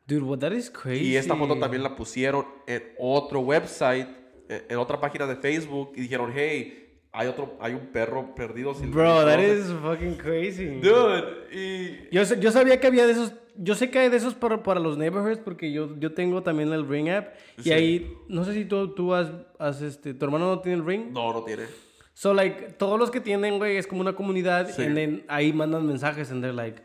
[0.07, 1.03] Dude, what, that is crazy.
[1.09, 4.07] Y esta foto también la pusieron en otro website,
[4.47, 6.86] en otra página de Facebook y dijeron, hey,
[7.17, 8.73] hay otro, hay un perro perdido.
[8.75, 9.53] sin- Bro, that no sé".
[9.57, 10.65] is fucking crazy.
[10.79, 12.13] Dude, y...
[12.15, 13.33] Yo, yo sabía que había de esos.
[13.55, 16.71] Yo sé que hay de esos para, para los neighborhoods porque yo, yo tengo también
[16.71, 17.33] el Ring app.
[17.57, 17.69] Sí.
[17.69, 20.85] Y ahí, no sé si tú, tú has, has, este, tu hermano no tiene el
[20.85, 21.11] Ring.
[21.11, 21.63] No, no tiene.
[22.13, 24.69] So, like, todos los que tienen, güey, es como una comunidad.
[24.69, 24.83] Sí.
[24.83, 26.29] Then ahí mandan mensajes.
[26.31, 26.83] And they're like,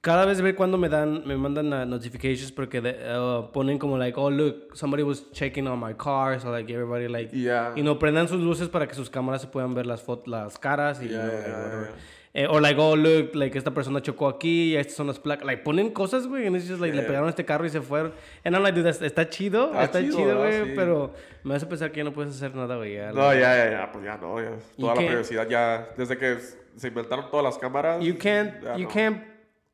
[0.00, 3.96] cada vez ve cuando me dan, me mandan uh, notifications porque de- uh, ponen como
[3.96, 6.40] like, oh, look, somebody was checking on my car.
[6.40, 7.72] So, like, everybody, like, Yeah.
[7.76, 11.00] y no prendan sus luces para que sus cámaras se puedan ver las las caras.
[11.02, 11.88] Y, Yeah, yeah.
[12.34, 15.44] Eh, o like, oh, look, like, esta persona chocó aquí, y estas son las placas.
[15.44, 17.82] Like, ponen cosas, güey, and it's just like, le pegaron a este carro y se
[17.82, 18.12] fueron.
[18.42, 20.72] And I'm like, dude, está- chido, Está está chido, güey, Sí.
[20.74, 21.12] pero
[21.44, 22.96] me hace pensar que ya no puedes hacer nada, güey.
[23.12, 24.50] No, ya, ya, ya, pues ya no, ya.
[24.78, 26.38] ¿Y Toda la privacidad ya, desde que
[26.76, 28.02] se inventaron todas las cámaras.
[28.04, 28.88] You can't, you no.
[28.88, 29.22] can't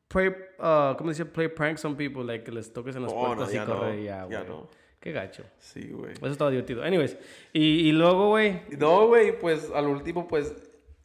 [0.07, 1.25] play, uh, ¿cómo dice?
[1.25, 3.73] Play pranks on people, like que les toques en las no, puertas ya y no,
[3.77, 4.47] correr ya, güey.
[4.47, 4.69] no.
[4.99, 5.43] Qué gacho.
[5.59, 6.11] Sí, güey.
[6.11, 6.83] Eso estaba divertido.
[6.83, 7.17] Anyways,
[7.53, 10.53] y, y luego, güey, No, güey, pues al último, pues,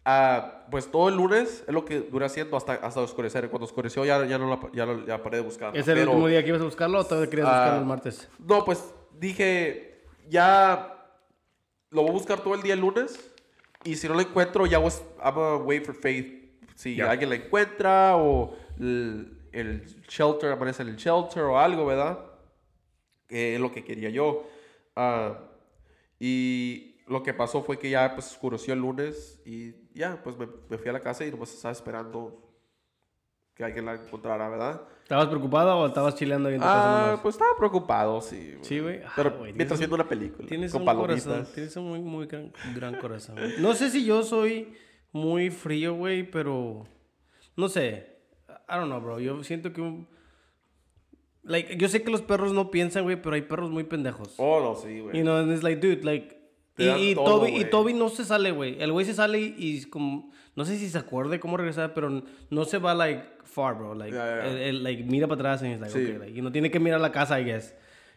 [0.04, 3.48] ah, pues todo el lunes es lo que dura haciendo hasta, hasta oscurecer.
[3.50, 5.76] Cuando oscureció ya, ya no la, ya, ya paré de buscar.
[5.76, 8.28] ¿es el último día que ibas a buscarlo o todavía querías Ah, buscarlo el martes?
[8.40, 10.90] No, pues dije, ya
[11.90, 13.32] lo voy a buscar todo el día el lunes.
[13.84, 16.42] Y si no lo encuentro, ya was, I'm a wait for faith.
[16.74, 17.10] Si Ya.
[17.10, 22.18] alguien la encuentra o el, el shelter, aparece en el shelter o algo, ¿verdad?
[23.28, 24.48] Que es lo que quería yo.
[24.96, 25.38] Ah,
[26.18, 30.48] y lo que pasó fue que ya pues oscureció el lunes y ya, pues me,
[30.68, 32.40] me fui a la casa y nomás estaba esperando
[33.54, 34.82] que alguien la encontrara, ¿verdad?
[35.04, 38.54] ¿Estabas preocupado o estabas chileando casa Ah, pues estaba preocupado, sí.
[38.62, 39.02] Sí, güey.
[39.04, 40.48] Ah, Pero güey, mientras viendo una película.
[40.48, 41.24] Tienes con un palomitas.
[41.24, 43.36] corazón, tienes un muy, muy gran, gran corazón.
[43.36, 43.52] güey.
[43.60, 44.72] No sé si yo soy
[45.12, 46.86] muy frío, güey, pero
[47.54, 48.16] no sé.
[48.48, 49.20] I don't know, bro.
[49.20, 50.08] Yo siento que un...
[51.42, 54.32] Like, yo sé que los perros no piensan, güey, pero hay perros muy pendejos.
[54.38, 55.18] Oh, no, sí, güey.
[55.18, 56.34] You know, and it's like, dude, like...
[56.78, 57.64] Y, dan y todo, Toby, y.
[57.66, 58.82] Toby no se sale, güey.
[58.82, 60.32] El güey se sale y, y como...
[60.56, 63.94] No sé si se acuerde cómo regresar, pero no se va, like, far, bro.
[63.94, 66.04] Like, él- él, like, mira para atrás y es like, Sí.
[66.04, 67.74] okay, like, y no tiene que mirar la casa, I guess.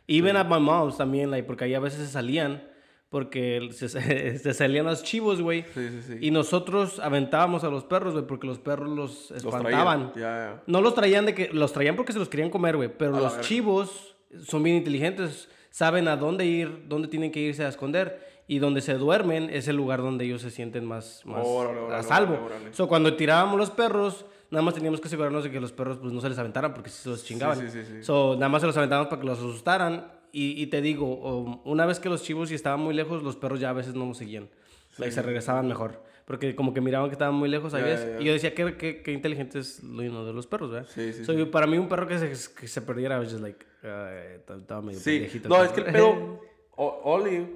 [0.07, 2.63] Even at my mom's también, like, porque ahí a veces se salían,
[3.09, 3.87] porque se,
[4.39, 5.63] se salían los chivos, güey.
[5.73, 6.17] Sí, sí, sí.
[6.21, 10.11] Y nosotros aventábamos a los perros, güey, porque los perros los Los espantaban.
[10.15, 10.63] Ya, ya.
[10.67, 13.19] No los traían de que los traían porque se los querían comer, güey, pero A
[13.19, 18.25] los chivos son bien inteligentes, saben a dónde ir, dónde tienen que irse a esconder
[18.49, 22.39] y donde se duermen es el lugar donde ellos se sienten más, más a salvo.
[22.45, 22.73] órale.
[22.73, 26.11] So, cuando tirábamos los perros, nada más teníamos que asegurarnos de que los perros pues
[26.13, 27.57] no se les aventaran porque si se los chingaban.
[27.59, 28.03] sí, sí, sí.
[28.03, 31.61] So, nada más se los aventábamos para que los asustaran y, y te digo, um,
[31.65, 34.05] una vez que los chivos y estaban muy lejos, los perros ya a veces no
[34.05, 34.49] nos seguían.
[34.97, 36.03] Like, se regresaban mejor.
[36.25, 38.19] Porque como que miraban que estaban muy lejos, ya, ya.
[38.19, 40.89] Y yo decía, qué, qué, qué inteligente es lo you know, de los perros, ¿verdad?
[40.93, 43.41] Sí, sí, So, yo- para mí un perro que se, que se perdiera, was just
[43.41, 45.47] like, "Ay, t- estaba medio Sí, pendejito.
[45.49, 45.93] no, es que el perro".
[45.95, 46.41] pedo,
[46.75, 47.47] Oli,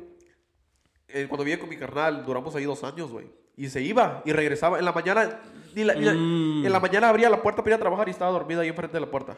[1.10, 3.26] eh, cuando vivía con mi carnal, duramos ahí dos años, güey.
[3.62, 4.80] Y se iba y regresaba.
[4.80, 5.40] En la mañana,
[5.76, 6.66] la- la- Mm.
[6.66, 8.98] en la mañana abría la puerta para ir a trabajar y estaba dormida ahí enfrente
[8.98, 9.38] de la puerta.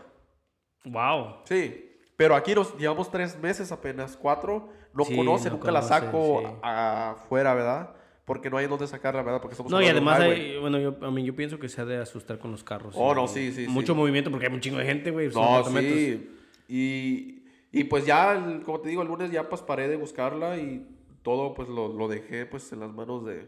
[0.86, 1.38] Wow.
[1.46, 4.70] Sí, pero aquí nos llevamos tres meses apenas, cuatro.
[4.94, 6.48] No Sí, conoce, no nunca la conoce, saco sí.
[6.62, 7.90] afuera, ¿verdad?
[8.26, 9.42] Porque no hay dónde sacarla, ¿verdad?
[9.42, 11.86] Porque somos No, y además, hay- bueno, yo, a mí, yo pienso que se ha
[11.86, 12.96] de asustar con los carros.
[12.98, 15.28] Oh, no, sí, sí, Mucho movimiento porque hay un chingo de gente, güey.
[15.30, 16.30] No, sí.
[16.70, 20.58] Y, y pues ya, el- como te digo, el lunes ya pues paré de buscarla
[20.58, 20.88] y
[21.24, 23.48] todo pues lo, lo dejé pues en las manos de,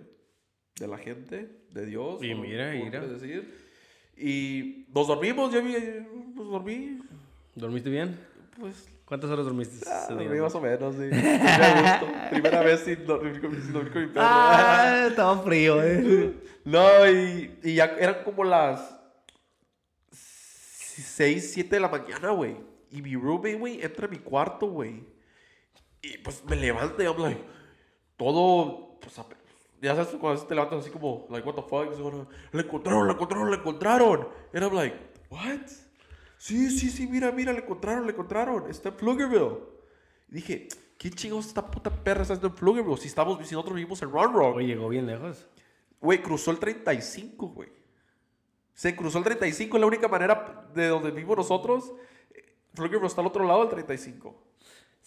[0.79, 2.23] de la gente, de Dios.
[2.23, 3.01] Y mira, mira.
[3.05, 3.65] decir.
[4.17, 5.73] Y nos dormimos, yo vi,
[6.35, 6.99] pues dormí,
[7.53, 8.19] ¿Dormiste bien?
[8.59, 9.85] pues ¿Cuántas horas dormiste?
[9.89, 10.17] ah, día?
[10.17, 11.09] dormí más o menos, sí.
[12.31, 14.25] Primera vez sin dormir con, sin dormir con mi perro.
[14.27, 16.33] Ah, estaba frío, eh.
[16.65, 18.97] No, y, y ya eran como las
[20.11, 22.55] 6, 7 de la mañana, güey.
[22.89, 25.03] Y mi roommate, güey, entra a mi cuarto, güey.
[26.01, 27.41] Y pues me levanta y like,
[28.17, 29.19] todo, pues,
[29.85, 31.87] ya sabes, cuando te levantas así como, like, what the fuck,
[32.51, 34.27] le encontraron, le encontraron, le encontraron.
[34.53, 34.95] And I'm like,
[35.29, 35.67] what?
[36.37, 38.69] Sí, sí, sí, mira, mira, le encontraron, le encontraron.
[38.69, 39.59] Está en Pflugerville.
[40.29, 40.67] Y dije,
[40.97, 42.97] ¿qué chingados esta puta perra está haciendo en Pflugerville?
[42.97, 44.55] Si estamos, si nosotros vivimos en Round Rock.
[44.57, 45.47] Oye, llegó bien lejos.
[46.01, 47.69] Güey, cruzó el 35, güey.
[48.73, 51.93] Se cruzó el 35, es la única manera de donde vivimos nosotros.
[52.73, 54.35] Pflugerville está al otro lado del 35.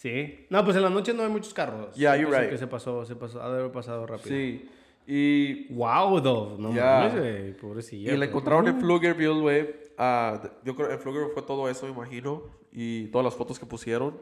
[0.01, 0.47] Sí.
[0.49, 1.93] No, pues en la noche no hay muchos carros.
[1.93, 2.49] Yeah, you're Pienso right.
[2.51, 4.29] Que se pasó, se pasó, ha de haber pasado rápido.
[4.33, 4.69] Sí.
[5.05, 6.57] Y, Wow, though.
[6.57, 6.99] No Ya.
[7.09, 7.57] mames, güey.
[7.57, 8.09] Pobrecilla.
[8.09, 8.29] y la pues.
[8.29, 9.61] encontraron en Pflugerville, güey.
[9.63, 12.43] De- yo creo que en Pflugerville fue todo eso, me imagino.
[12.71, 14.21] Y todas las fotos que pusieron.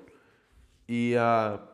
[0.87, 1.69] Y, ah,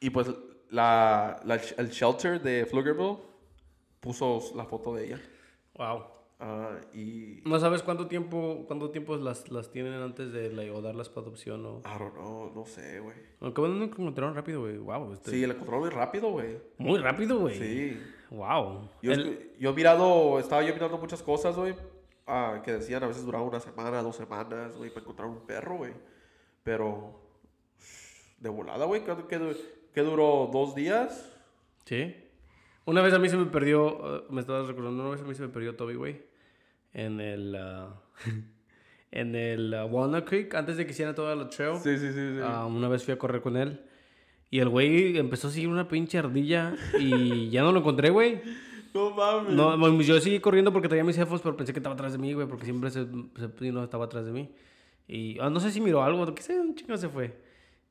[0.00, 0.28] y pues
[0.68, 3.16] la, la- el shelter de Pflugerville
[4.00, 5.20] puso la foto de ella.
[5.78, 6.02] Wow.
[6.46, 10.82] Ah, y ¿No sabes cuánto tiempo, cuánto tiempo las, las tienen antes de like, o
[10.82, 11.78] darlas para adopción o...?
[11.86, 13.16] I don't know, no sé, güey.
[13.40, 14.76] Aunque bueno, no encontraron rápido, güey.
[14.76, 15.14] Wow.
[15.14, 16.58] este- Sí, la encontraron muy rápido, güey.
[16.76, 17.58] Muy rápido, güey.
[17.58, 17.98] Sí.
[18.30, 18.90] Wow.
[19.00, 21.74] Yo, El- yo he mirado, estaba yo mirando muchas cosas, güey,
[22.26, 25.78] ah, que decían a veces duraba una semana, dos semanas, güey, para encontrar un perro,
[25.78, 25.92] güey.
[26.62, 27.20] Pero,
[28.38, 29.56] de volada, güey, ¿qué, qué du-
[29.94, 30.50] qué duró?
[30.52, 31.34] ¿Dos días?
[31.86, 32.14] Sí.
[32.84, 35.34] Una vez a mí se me perdió, uh, me estabas recordando, una vez a mí
[35.34, 36.33] se me perdió Toby, güey.
[36.94, 38.30] En el, uh,
[39.10, 41.78] en el uh, Walnut Creek, antes de que hiciera toda la trail.
[41.82, 42.40] Sí, sí, sí, sí.
[42.42, 43.80] Ah, una vez fui a correr con él.
[44.50, 48.40] Y el güey empezó a seguir una pinche ardilla y ya no lo encontré, güey.
[48.94, 49.52] no mames.
[49.52, 52.18] No, bueno, yo seguí corriendo porque traía mis jefos, pero pensé que estaba atrás de
[52.18, 54.48] mí, güey, porque siempre se, se no estaba atrás de mí.
[55.08, 57.36] Y ah, no sé si miró algo, qué sé, un chingo se fue.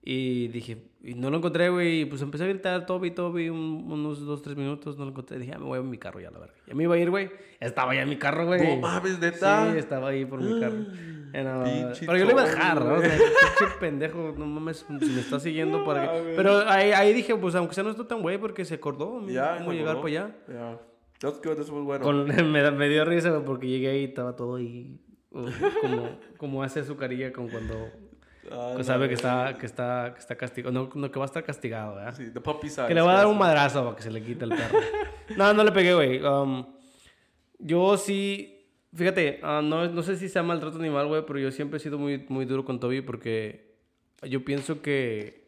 [0.05, 2.01] Y dije, y no lo encontré, güey.
[2.01, 4.97] Y pues empecé a gritar Toby, Toby, un- unos dos, tres minutos.
[4.97, 5.39] No lo encontré.
[5.39, 6.55] Dije, ah, me voy a mi carro ya, la verga.
[6.67, 7.29] Ya me iba a ir, güey.
[7.61, 8.61] Estaba ya en mi carro, güey.
[8.75, 9.71] No mames, ¿neta?
[9.71, 10.75] Sí, estaba ahí por mi carro.
[10.75, 12.93] No, Pinche pero yo lo iba a dejar, ¿no?
[12.95, 16.33] O sea, pinche pendejo, no mames, si me está siguiendo para que...
[16.35, 19.57] Pero ahí, ahí dije, pues aunque sea no estoy tan güey, porque se acordó Ya,
[19.57, 20.35] cómo llegar para allá.
[20.47, 20.79] Ya.
[21.19, 22.03] That's good, eso es bueno.
[22.03, 24.99] Con- me, me dio risa, porque llegué ahí y estaba todo ahí,
[25.31, 27.73] como, como hace su carilla con cuando
[28.51, 31.27] Ah, que sabe que está, que está, que está castigado, no, no, que va a
[31.27, 32.15] estar castigado, ¿verdad?
[32.15, 32.88] Sí, the puppy size.
[32.88, 34.79] Que le va a dar un madrazo para que se le quite el perro.
[35.38, 36.21] no, no le pegué, güey.
[36.21, 36.65] Um,
[37.60, 41.77] yo sí, fíjate, ah, no, no sé si sea maltrato animal, güey, pero yo siempre
[41.77, 43.77] he sido muy, muy duro con Toby porque
[44.23, 45.42] yo pienso que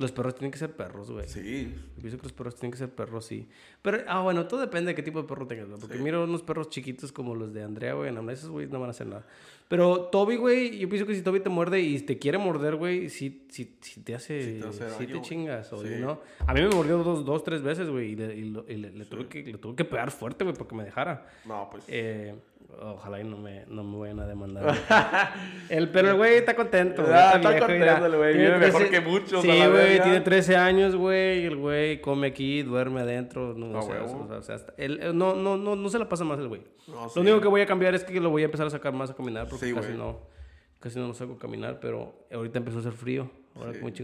[0.00, 1.28] los perros tienen que ser perros, güey.
[1.28, 1.72] Sí.
[1.96, 3.46] Yo pienso que los perros tienen que ser perros, sí.
[3.82, 5.78] Pero, ah, bueno, todo depende de qué tipo de perro tengas, güey.
[5.80, 8.10] Porque miro unos perros chiquitos como los de Andrea, güey.
[8.12, 9.24] No, esos, güey, no van a hacer nada.
[9.68, 13.08] Pero Toby, güey, yo pienso que si Toby te muerde y te quiere morder, güey,
[13.08, 14.42] sí, sí, sí te hace...
[14.42, 15.22] Sí Sí te hace te, daño, güey.
[15.22, 15.94] chingas, o Sí.
[16.00, 16.20] ¿no?
[16.46, 18.12] A mí me mordió dos, dos tres veces, güey.
[18.12, 20.56] Y, le, y lo- y le- le tuve que, le tuve que pegar fuerte, güey,
[20.56, 21.24] porque me dejara.
[21.44, 21.84] No, pues.
[21.86, 22.34] Eh,
[22.82, 24.64] ojalá y no me, no me vayan a demandar.
[24.64, 24.76] güey.
[25.68, 27.02] el, pero el güey está contento.
[27.02, 30.20] güey, Ah, está viejo, contento el güey, vive mejor que muchos, Sí, la güey, tiene
[30.20, 31.44] 13 años, güey.
[31.46, 33.54] El güey come aquí, duerme adentro.
[33.54, 34.24] No, Ah, o sea, huevo.
[34.24, 36.38] o sea, o sea, hasta- él- él no, no, no, no se la pasa más
[36.38, 36.62] el güey.
[36.88, 37.12] No, sí.
[37.16, 39.10] Lo único que voy a cambiar es que lo voy a empezar a sacar más
[39.10, 40.18] a caminar porque Sí, casi no
[40.80, 43.30] casi no lo saco a caminar, pero ahorita empezó a hacer frío.
[43.54, 44.02] Ahora Sí, como sí, que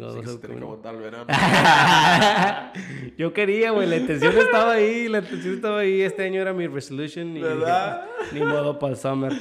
[0.91, 1.27] el verano.
[3.17, 6.03] Yo quería, güey, la intención estaba ahí, la intención estaba ahí.
[6.03, 8.05] Este año era mi resolution y ¿Verdad?
[8.33, 9.33] ni modo para el summer.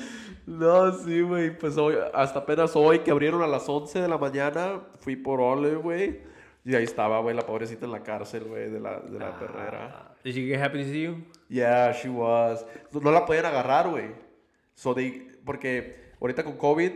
[0.46, 1.58] No, sí, güey.
[1.58, 5.42] Pues hoy, hasta apenas hoy que abrieron a las 11 de la mañana, fui por
[5.42, 6.20] Ole, güey.
[6.65, 10.15] Y ahí estaba, güey, la pobrecita en la cárcel, güey, de la, de la perrera.
[10.23, 11.23] Did she get happy to see you?
[11.47, 12.65] Yeah, she was.
[12.91, 14.08] No, la podían agarrar, güey.
[14.73, 16.91] So they- porque ahorita con COVID,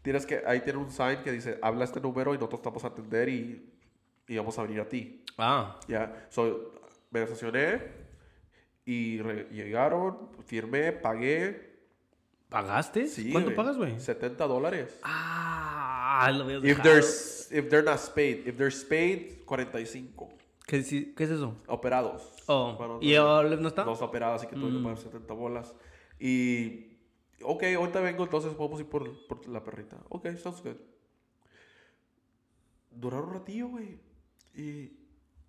[0.00, 2.82] tienes que, ahí tiene un sign que dice, habla este número y nosotros te vamos
[2.84, 3.70] a atender y,
[4.26, 5.22] y vamos a venir a ti.
[5.36, 6.72] Ah, Ya, so,
[7.10, 7.78] me estacioné
[8.86, 11.68] y re- llegaron, firmé, pagué.
[12.48, 13.06] ¿pagaste?
[13.06, 14.00] Sí, ¿Cuánto pagas, güey?
[14.00, 14.98] 70 dólares.
[15.02, 16.82] Ah, lo habías If dejado.
[16.82, 18.46] they're, s- if they're not spayed.
[18.46, 20.28] If they're spayed, 45.
[20.66, 21.56] ¿Qué, sí- ¿Qué es eso?
[21.66, 22.22] Operados.
[22.46, 23.84] Oh, Bueno, ¿y Olive no está?
[23.84, 25.74] No está operada, así que tuve que pagar 70 bolas.
[26.20, 26.96] Y,
[27.42, 29.96] ok, ahorita vengo, entonces podemos ir por, por la perrita.
[30.08, 30.76] Ok, sounds good.
[32.90, 33.98] Duraron un ratillo, güey.
[34.54, 34.92] Y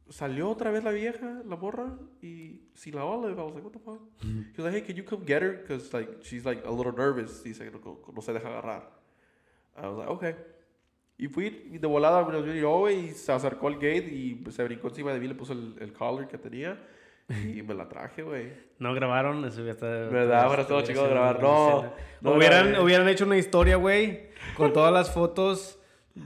[0.10, 3.34] salió otra vez la vieja, la morra, y sin la Olive.
[3.40, 4.02] I was like, what the fuck?
[4.24, 5.58] He was like, hey, can you come get her?
[5.62, 7.44] Because like, she's like a little nervous.
[7.44, 8.84] Dice que no, no se deja agarrar.
[9.76, 10.36] I was like, okay.
[11.21, 14.88] Y fui, y de volada vio güey, y se acercó al gate y se brincó
[14.88, 16.79] encima de mí, le puso el, el collar que tenía
[17.29, 18.53] y me la traje, güey.
[18.79, 19.86] No grabaron, eso ya está.
[19.86, 20.41] ¿Verdad?
[20.45, 21.39] Ahora estuvo chingón grabar.
[21.39, 22.84] No, no hubieran, grabé.
[22.84, 25.77] hubieran hecho una historia, güey, con todas las fotos.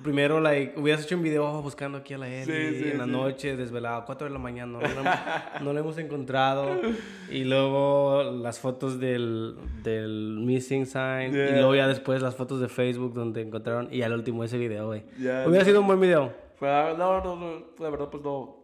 [0.04, 3.06] Primero, like, hubieras hecho un video buscando aquí a la Ellie Sí, sí, en la
[3.06, 3.12] sí.
[3.12, 4.80] noche, desvelado, 4 de la mañana, no,
[5.64, 6.82] no la hemos encontrado.
[7.30, 11.32] Y luego las fotos del, del missing sign.
[11.32, 11.52] Y Yeah.
[11.58, 13.88] luego ya después las fotos de Facebook donde encontraron.
[13.92, 15.04] Y al último ese video, güey.
[15.20, 15.66] Ya, Hubiera no.
[15.66, 16.34] sido un buen video.
[16.56, 18.58] Fue, ah, no, no, no, la verdad, pues no,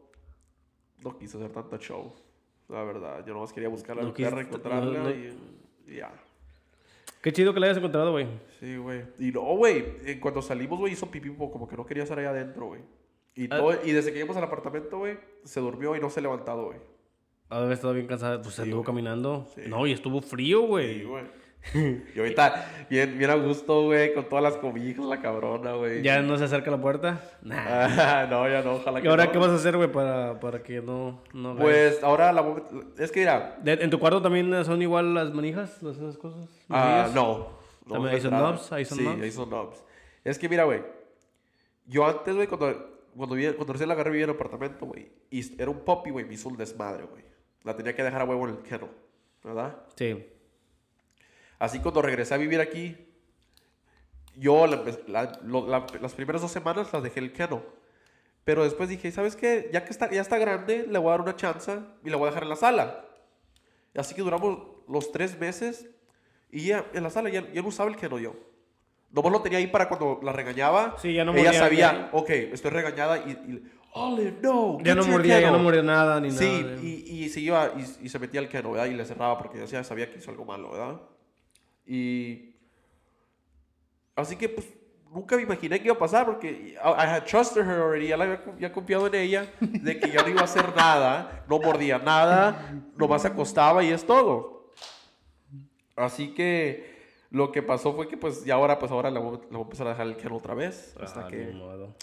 [1.03, 2.13] no quise hacer tanta show.
[2.67, 5.10] La verdad, yo nomás quería buscar a No la perra, encontrarla no, no.
[5.12, 5.38] y,
[5.88, 6.12] y ya.
[7.21, 8.27] Qué chido que la hayas encontrado, güey.
[8.60, 9.03] Sí, güey.
[9.19, 12.31] Y no, güey, eh, cuando salimos, güey, hizo pipí como que no quería estar allá
[12.31, 12.81] adentro, güey.
[13.36, 13.57] Y, Ah.
[13.57, 16.65] todo, y desde que llegamos al apartamento, güey, se durmió y no se ha levantado,
[16.65, 16.79] güey.
[17.49, 18.41] Ha de haber estado bien cansada.
[18.41, 18.86] Pues anduvo güey.
[18.86, 19.45] caminando.
[19.53, 19.62] Sí.
[19.67, 20.99] No, y estuvo frío, güey.
[20.99, 21.23] Sí, güey.
[22.15, 26.02] Y ahorita, bien, bien a gusto, güey, con todas las cobijas, la cabrona, güey.
[26.02, 27.21] ¿Ya no se acerca a la puerta?
[27.43, 27.56] Nah.
[27.58, 29.32] Ah, no, ya no, ojalá ¿Y que ahora no.
[29.32, 31.21] qué vas a hacer, güey, para, para que no...
[31.34, 32.43] no Pues ahora la
[32.97, 35.82] es que mira, ¿De- ¿En tu cuarto también son igual las manijas?
[35.84, 36.47] ¿Las esas cosas?
[36.69, 37.13] ah, ¿Manillas?
[37.15, 37.50] no.
[37.86, 38.71] no ¿También ahí son knobs?
[38.71, 39.21] ¿Ahí son sí, knobs?
[39.21, 39.84] ahí son knobs.
[40.24, 40.82] Es que mira, güey,
[41.86, 45.10] yo antes, güey, cuando, cuando, vi- cuando recién la agarré vivía en el apartamento, güey,
[45.30, 47.24] y era un puppy, güey, me hizo un desmadre, güey.
[47.63, 48.89] La tenía que dejar a huevo en el kennel,
[49.43, 49.78] ¿verdad?
[49.95, 50.26] Sí.
[51.62, 52.97] Así cuando regresé a vivir aquí,
[54.36, 57.60] yo la- la- la- las primeras dos semanas las dejé el kennel.
[58.43, 59.69] Pero después dije, ¿sabes qué?
[59.71, 62.26] Ya que está, ya está grande, le voy a dar una chance y la voy
[62.28, 63.06] a dejar en la sala.
[63.95, 65.88] Así que duramos los tres meses
[66.50, 68.34] y ya en la sala ya, ya no usaba el kennel yo.
[69.12, 70.95] Nomás lo tenía ahí para cuando la regañaba.
[71.00, 73.32] Sí, ya no Ella sabía, ok, estoy regañada y...
[73.32, 74.80] y Olive, no.
[74.82, 75.63] Ya no mordía, ya no kennel".
[75.63, 76.76] mordía nada ni Sí, nada.
[76.76, 78.88] de- y, y se iba y, y se metía al kennel, ¿verdad?
[78.88, 81.00] Y le cerraba porque ya sabía que hizo algo malo, ¿verdad?
[81.93, 82.56] Y...
[84.15, 84.65] Así que, pues,
[85.12, 88.23] nunca me imaginé que iba a pasar porque I, had trusted her already, ya, la
[88.23, 91.97] había, ya confiado en ella, de que ya no iba a hacer nada, no mordía
[91.97, 94.71] nada, nomás acostaba y es todo.
[95.97, 96.89] Así que,
[97.30, 99.63] Lo que pasó fue que pues ya ahora pues ahora le voy, le voy a
[99.63, 100.95] empezar a dejar el kennel otra vez.
[100.99, 101.54] Hasta Ah, que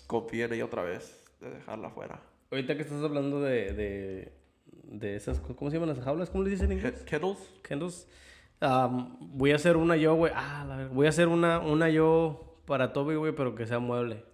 [0.07, 1.22] confíe en ella otra vez.
[1.40, 2.22] De dejarla afuera.
[2.51, 4.33] Ahorita que estás hablando de, de,
[4.85, 6.31] de esas, ¿cómo se llaman las jaulas?
[6.31, 7.05] ¿Cómo le dicen en inglés?
[7.05, 7.38] Kennels.
[7.62, 8.07] Kennels.
[8.61, 10.33] Voy a hacer una yo, güey.
[10.35, 10.92] Ah, la verga.
[10.94, 14.25] Voy a hacer una, una yo para Toby, güey, pero que sea mueble.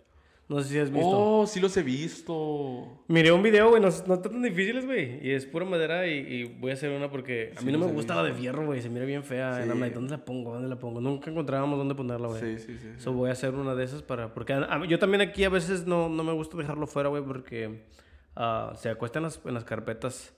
[0.46, 1.08] No sé si has visto.
[1.08, 3.02] Oh, sí los he visto.
[3.08, 5.26] Miré un video, güey, no, no están tan difíciles, güey.
[5.26, 7.78] Y es pura madera y, y voy a hacer una porque a Sí, mí no
[7.78, 8.82] me gusta la de fierro, güey.
[8.82, 9.62] Se mira bien fea.
[9.62, 9.68] Sí.
[9.68, 10.52] Like, ¿dónde la pongo?
[10.52, 11.00] ¿Dónde la pongo?
[11.00, 12.40] Nunca encontrábamos dónde ponerla, güey.
[12.40, 12.78] Sí, sí, sí.
[12.78, 12.88] sí.
[13.02, 14.34] So voy a hacer una de esas para...
[14.34, 17.22] Porque a- a- yo también aquí a veces no, no me gusta dejarlo fuera, güey,
[17.24, 17.84] porque
[18.36, 20.34] ah, se acuesta en las, en las carpetas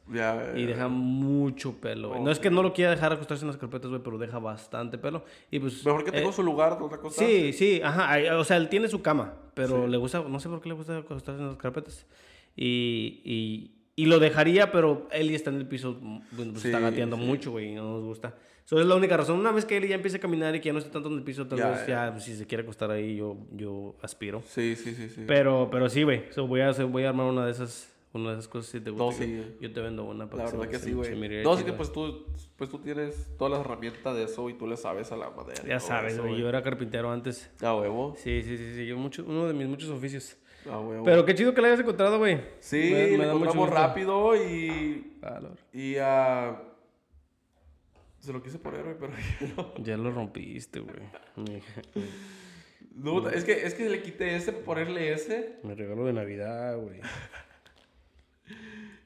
[0.54, 2.12] y deja mucho pelo.
[2.12, 4.38] Oh, No es que no lo quiera dejar acostarse en las carpetas, güey, pero deja
[4.38, 5.24] bastante pelo.
[5.50, 5.84] Y pues...
[5.84, 7.52] Mejor que tenga eh, su lugar donde acostarse.
[7.52, 8.16] Sí, sí, ajá.
[8.36, 10.98] O sea, él tiene su cama, pero le gusta, no sé por qué le gusta
[10.98, 12.06] acostarse en las carpetas.
[12.56, 16.80] Y, y, y lo dejaría, pero Eli está en el piso, mm, pues Sí, está
[16.80, 17.22] gateando sí.
[17.22, 18.34] mucho, güey, y no nos gusta.
[18.66, 19.38] Eso es la única razón.
[19.38, 21.14] Una vez que Eli ya empiece a caminar y que ya no esté tanto en
[21.14, 22.06] el piso, tal Ya, vez ya.
[22.06, 24.42] ya, pues, si se quiere acostar ahí, yo, yo aspiro.
[24.48, 25.24] Sí, sí, sí, sí.
[25.26, 26.24] Pero, pero sí, güey.
[26.30, 28.90] So, voy, a voy a armar una de esas, una de esas cosas si te
[28.90, 29.04] gusta.
[29.04, 29.56] No, yo- sí.
[29.60, 31.42] Yo te vendo una para La que verdad se- que se- sí, güey.
[31.44, 32.26] No, que pues tú,
[32.56, 35.62] pues tú tienes todas las herramientas de eso y tú le sabes a la madera.
[35.64, 36.36] Ya sabes, güey.
[36.36, 37.48] Yo era carpintero antes.
[37.62, 38.14] A huevo.
[38.16, 38.84] Sí, sí, sí, sí.
[38.86, 40.36] Yo mucho, uno de mis muchos oficios.
[40.68, 41.04] A huevo.
[41.04, 42.40] Pero qué chido que la hayas encontrado, güey.
[42.58, 45.12] sí, Me- me le da mucho encontramos rápido y.
[45.22, 45.50] Ah, verdad.
[45.72, 46.62] Y ah,
[48.26, 49.12] Se lo quise poner, güey, pero
[49.56, 49.84] no.
[49.84, 50.96] Ya lo rompiste, güey.
[52.94, 55.60] No, es que, es que le quité ese para ponerle ese.
[55.62, 57.00] mi regalo de Navidad, güey.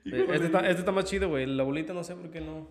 [0.04, 1.44] Este le- está, este está más chido, güey.
[1.46, 2.68] La bolita no sé por qué no.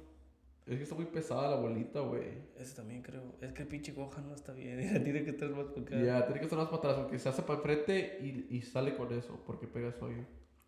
[0.65, 2.23] Es que está muy pesada la bolita, güey.
[2.57, 3.35] Este también creo.
[3.41, 4.79] Es que el pinche Gohan no está bien.
[5.03, 7.41] Tiene que estar más con Ya, tiene que estar más para atrás porque se hace
[7.43, 10.25] para enfrente y, y sale con eso, porque pega eso ahí.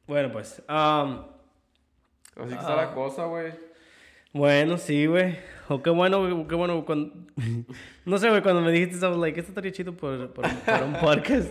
[0.08, 0.62] Bueno, pues.
[0.68, 2.94] Así que está la Ah.
[2.94, 3.52] cosa, güey.
[4.34, 5.36] Bueno, sí, güey.
[5.68, 6.48] O qué bueno.
[6.48, 6.84] Qué bueno.
[6.86, 7.14] Cuando...
[8.06, 8.42] no sé, güey.
[8.42, 11.50] Cuando me dijiste, estaba like, esto estaría chido por, por- para un podcast.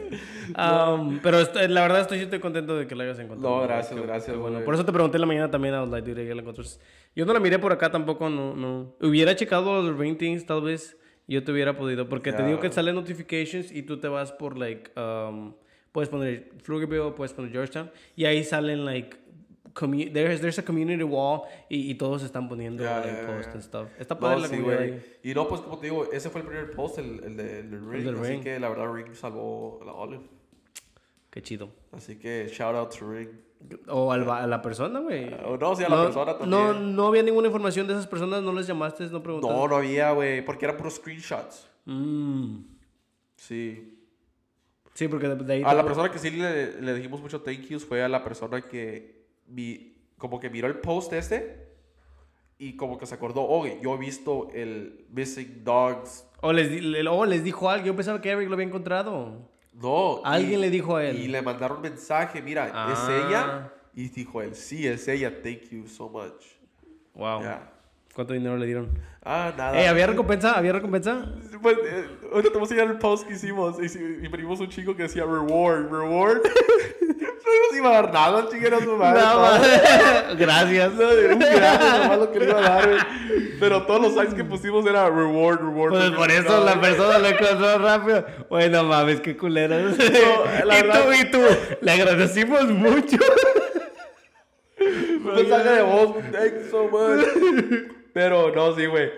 [0.54, 3.56] Am, pero estoy- la verdad estoy, estoy contento de que la hayas encontrado.
[3.56, 4.60] No, gracias, gracias, qué bueno.
[4.64, 6.82] Por eso te pregunté en la mañana también a like, dude, ya la encontraste.
[7.14, 8.94] Yo no la miré por acá tampoco, no, no.
[9.00, 12.08] Hubiera checado los ratings, tal vez yo te hubiera podido.
[12.08, 12.46] Porque te Ya.
[12.46, 15.54] digo que salen notifications y tú te vas por, like, um,
[15.92, 17.90] puedes poner Pflugerville, puedes poner Georgetown.
[18.16, 19.16] Y ahí salen, like,
[19.74, 23.46] commu- there's, there's a community wall y, y todos están poniendo, Ya, like, ya, posts
[23.46, 23.52] ya.
[23.52, 23.88] and stuff.
[23.98, 25.02] Está No, padre la sí, comunidad ahí.
[25.22, 27.70] Y no, pues como te digo, ese fue el primer post, el, el, de, el
[27.90, 28.04] Ring.
[28.04, 28.42] del así Ring.
[28.42, 30.24] que la verdad Ring salvó a la Olive.
[31.30, 31.70] Qué chido.
[31.92, 33.28] Así que shout out to Ring.
[33.88, 35.32] O al a la persona, güey.
[35.44, 36.50] O no, sí, a la persona también.
[36.50, 39.54] No, no había ninguna información de esas personas, no les llamaste, no preguntaste.
[39.54, 41.68] No, no había, güey, porque eran puros screenshots.
[41.84, 42.56] Mm.
[43.36, 43.96] Sí.
[44.94, 45.62] Sí, porque de, ahí...
[45.64, 48.62] A la persona que sí le, le dijimos mucho thank yous fue a la persona
[48.62, 49.19] que
[49.50, 51.68] vi, como que miró el post este
[52.58, 56.26] y como que se acordó, oye, yo he visto el Missing Dogs.
[56.42, 59.48] O les, di- o les dijo a alguien, yo pensaba que Eric lo había encontrado.
[59.72, 60.20] No.
[60.24, 61.18] Alguien y- le dijo a él.
[61.18, 62.92] Y le mandaron mensaje, mira, Ah.
[62.92, 63.72] ¿es ella?
[63.94, 66.44] Y dijo él, sí, es ella, thank you so much.
[67.14, 67.42] Wow.
[67.42, 67.72] Ya.
[68.14, 68.90] ¿Cuánto dinero le dieron?
[69.22, 69.80] Ah, nada.
[69.80, 70.52] Eh, ¿había recompensa?
[70.58, 71.32] ¿Había recompensa?
[71.62, 73.80] Pues, eh, ahorita te voy a enseñar el post que hicimos.
[73.82, 76.40] Y si- imprimimos un chico que decía reward, reward.
[77.70, 79.20] no iba a dar nada, chico era su madre.
[79.20, 79.40] No, todo.
[79.40, 80.92] ma- Gracias.
[80.94, 83.00] No, un gracias, nomás lo que le iba a dar, güey.
[83.60, 85.90] Pero todos los signs que pusimos era reward, reward.
[85.90, 88.26] Pues por eso la persona lo encontró rápido.
[88.48, 89.96] Bueno, mames, qué culeros.
[90.64, 91.40] la y verdad- tú, y tú.
[91.80, 93.16] Le agradecimos mucho.
[94.78, 97.26] Mensaje de voz, thanks so much.
[98.14, 99.10] Pero no, sí, güey.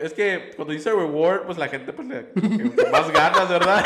[0.00, 2.30] Es que cuando dice reward, pues la gente, pues le.
[2.74, 3.84] con más ganas, ¿verdad?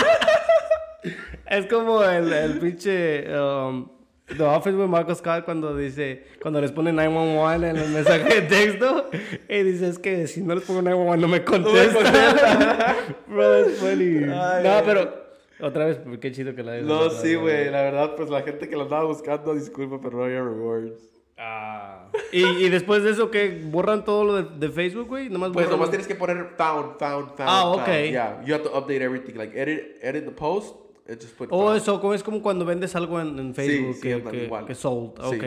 [1.49, 3.89] Es como el, el pinche um,
[4.27, 8.43] The Office, güey, Marco Scott cuando dice, cuando les pone 911 en el mensaje de
[8.43, 9.09] texto,
[9.49, 12.97] y dice, es que si no les pongo 911 no me contesta.
[13.29, 14.25] Bro, that's funny.
[14.25, 14.83] Ay, no, ay.
[14.85, 15.27] pero,
[15.61, 17.71] otra vez, qué chido que la hayas No, sí, güey.
[17.71, 21.01] La verdad, pues la gente que lo andaba buscando, disculpa, pero no había rewards.
[21.39, 22.09] Ah.
[22.33, 23.63] ¿Y, y después de eso, ¿qué?
[23.67, 25.29] ¿Borran todo lo de, de Facebook, güey?
[25.29, 27.41] Nomás Pues nomás tienes que poner found, found, found.
[27.41, 27.81] Ah, found.
[27.83, 27.89] ok.
[28.11, 29.37] Yeah, you have to update everything.
[29.37, 30.75] Like, edit, edit the post,
[31.09, 34.15] and just put Oh, eso, es como cuando vendes algo en, en Facebook sí, que,
[34.15, 34.67] ándale, que, igual.
[34.67, 35.13] que sold.
[35.31, 35.37] Sí.
[35.37, 35.45] Ok.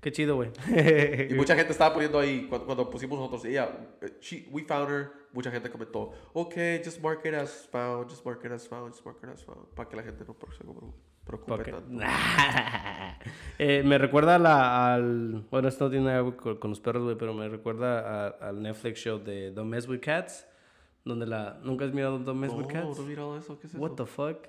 [0.00, 0.50] Qué chido, güey.
[1.30, 3.68] Y mucha gente estaba poniendo ahí, cuando, cuando pusimos nosotros, ella,
[4.00, 6.54] eh, she, we found her, mucha gente comentó, ok,
[6.84, 9.64] just mark it as found, just mark it as found, just mark it as found,
[9.76, 10.64] para que la gente no se
[11.24, 11.64] preocupe Ok.
[11.70, 11.88] tanto.
[13.58, 15.46] Eh, me recuerda a la, al.
[15.50, 18.98] Bueno, esto no tiene nada con, con los perros, güey, pero me recuerda al Netflix
[18.98, 20.48] show de Don't Mess with Cats.
[21.04, 21.60] Donde la.
[21.62, 22.98] ¿Nunca has mirado Don't Mess No, with Cats?
[22.98, 24.04] no he mirado eso, ¿qué es What eso?
[24.04, 24.48] the fuck?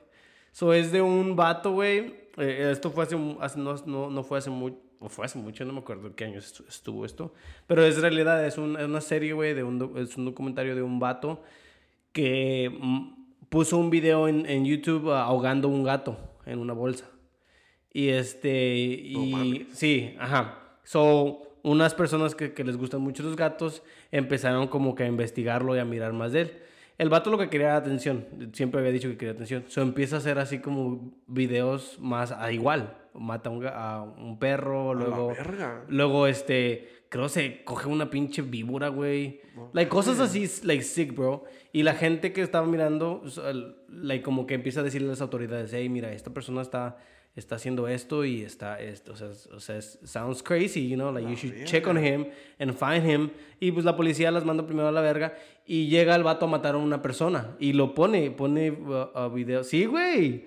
[0.53, 2.13] So es de un vato, güey.
[2.37, 4.77] Eh, esto fue hace, hace- no, no, no fue hace mucho.
[4.99, 7.33] O fue hace mucho, no me acuerdo qué año estu- estuvo esto.
[7.67, 10.81] Pero es realidad, es, un- es una serie, güey, de un, es un documentario de
[10.81, 11.43] un vato
[12.13, 17.09] que mm, puso un video en, en YouTube ah, ahogando un gato en una bolsa.
[17.91, 19.13] Y este, y
[19.73, 20.59] sí, ajá.
[20.83, 25.75] So, unas personas que, que les gustan mucho los gatos empezaron como que a investigarlo
[25.75, 26.51] y a mirar más de él.
[26.97, 29.63] El vato lo que quería era atención, siempre había dicho que quería atención.
[29.67, 32.97] So empieza a hacer así como videos más a igual.
[33.13, 35.83] Mata a un, a un perro, luego, verga.
[35.87, 39.41] luego este, creo se coge una pinche víbora, güey.
[39.73, 41.43] like cosas así, like sick, bro.
[41.71, 43.23] Y la gente que estaba mirando,
[43.87, 46.97] like como que empieza a decirle a las autoridades, hey, mira, esta persona está,
[47.35, 51.27] está haciendo esto y está, esto, o sea, o sea, sounds crazy, you know, like
[51.27, 52.27] you should check on him
[52.59, 53.31] and find him.
[53.59, 56.49] Y pues la policía las manda primero a la verga y llega el vato a
[56.49, 59.63] matar a una persona y lo pone, pone uh, a video.
[59.63, 60.45] Sí, güey.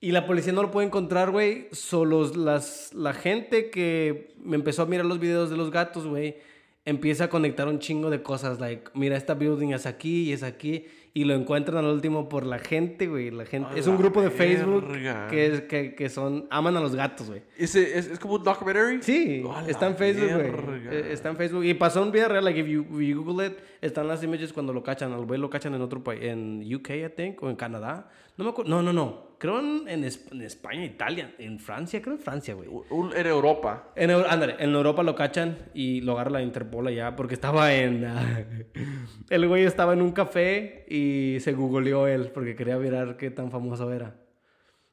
[0.00, 1.68] Y la policía no lo puede encontrar, güey.
[1.72, 6.36] Solo las, la gente que me empezó a mirar los videos de los gatos, güey,
[6.84, 8.60] empieza a conectar un chingo de cosas.
[8.60, 10.84] Like, mira, esta building es aquí y es aquí.
[11.14, 13.30] Y lo encuentran al último por la gente, güey.
[13.30, 13.68] La gente.
[13.74, 14.86] A es un grupo de Facebook
[15.30, 16.46] que, es- que, que son.
[16.50, 17.42] Aman a los gatos, güey.
[17.56, 19.02] ¿Es, es, es como un documentary?
[19.02, 20.80] Sí, A está en Facebook, güey.
[20.90, 21.64] Eh, Está en Facebook.
[21.64, 24.52] Y pasó en vida real, like, if you, if you Google it, están las images
[24.52, 25.12] cuando lo cachan.
[25.12, 28.10] Al güey lo cachan en otro país, en UK, I think, o en Canadá.
[28.36, 28.70] No me acuerdo.
[28.70, 29.27] No, no, no.
[29.38, 32.68] Creo en, en, Es- en España, Italia, en Francia, creo en Francia, güey.
[33.16, 33.92] En Europa.
[33.94, 38.04] En, ándale, en Europa lo cachan y lo agarra la Interpol allá porque estaba en...
[39.30, 43.50] el güey estaba en un café y se googleó él porque quería mirar qué tan
[43.50, 44.14] famoso era.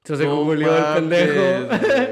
[0.03, 1.41] Entonces se No googleó el pendejo.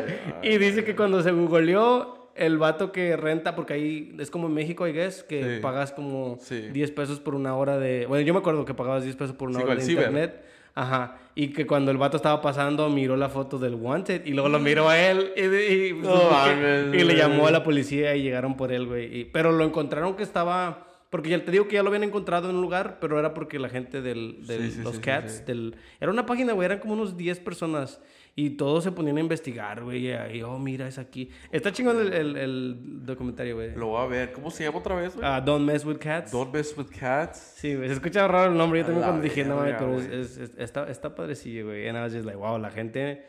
[0.43, 4.55] y dice que cuando se googleó, el vato que renta, porque ahí es como en
[4.55, 5.61] México, I guess, que Sí.
[5.61, 6.69] pagas como Sí.
[6.71, 8.07] 10 pesos por una hora de...
[8.07, 10.07] Bueno, yo me acuerdo que pagabas 10 pesos por una Sí, hora de ciber.
[10.07, 10.43] internet.
[10.75, 11.17] Ajá.
[11.35, 14.59] Y que cuando el vato estaba pasando, miró la foto del Wanted y luego lo
[14.59, 19.25] miró a él y, y- le llamó a la policía y llegaron por él, güey.
[19.31, 20.87] Pero lo encontraron que estaba...
[21.09, 23.59] Porque ya te digo que ya lo habían encontrado en un lugar, pero era porque
[23.59, 25.75] la gente del, del- Sí, sí, los sí, cats, del...
[26.01, 28.01] Era una página, güey, eran como unos 10 personas.
[28.35, 30.07] Y todos se ponían a investigar, güey.
[30.35, 31.29] Y, oh, mira, es aquí.
[31.51, 33.75] Está chingón el, el, el documentario, güey.
[33.75, 34.31] Lo voy a ver.
[34.31, 35.27] ¿Cómo se llama otra vez, güey?
[35.27, 36.31] Ah, Don't Mess With Cats.
[36.31, 37.37] Don't mess with cats.
[37.57, 38.79] Sí, güey, se escucha raro el nombre.
[38.79, 40.21] Yo también cuando dije, no, verga, pero es, güey.
[40.21, 41.87] es- es- está, está padrecillo, güey.
[41.87, 43.23] And I was just like, wow, la gente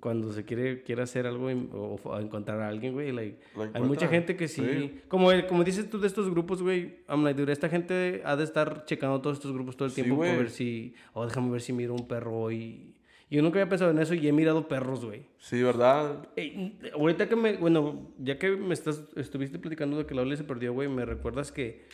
[0.00, 3.38] cuando se quiere, quiere hacer algo o, encontrar a alguien, güey, like,
[3.72, 4.62] hay mucha gente que sí.
[4.64, 5.00] Sí.
[5.08, 8.42] Como, como dices tú de estos grupos, güey, I'm like, dude, esta gente ha de
[8.44, 10.42] estar checando todos estos grupos todo el Sí, tiempo para güey.
[10.42, 12.94] ver si, oh, déjame ver si miro un perro hoy.
[13.28, 15.26] Yo nunca había pensado en eso y he mirado perros, güey.
[15.38, 16.28] Sí, ¿verdad?
[16.94, 20.44] Ahorita que me, bueno, ya que me estás, estuviste platicando de que la Oli se
[20.44, 21.86] perdió, güey, me recuerdas que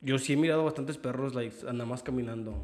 [0.00, 2.54] yo sí he mirado bastantes perros, like, nada más caminando.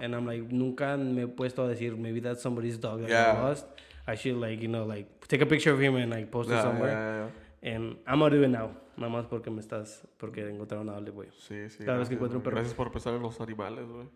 [0.00, 3.38] And I'm like, nunca me he puesto a decir, maybe that's somebody's dog that Yeah.
[3.38, 3.66] I lost.
[4.06, 6.54] I should, like, you know, like, take a picture of him and, like, post it
[6.54, 6.92] Ya, somewhere.
[6.92, 7.70] ya.
[7.74, 8.70] And I'm gonna do it now.
[8.96, 11.28] Nada más porque me estás, porque encontraron a Oli, güey.
[11.38, 11.84] Sí, sí.
[11.84, 12.56] Cada vez que gracias, encuentro un perro.
[12.56, 14.06] Gracias por pensar en los animales, güey.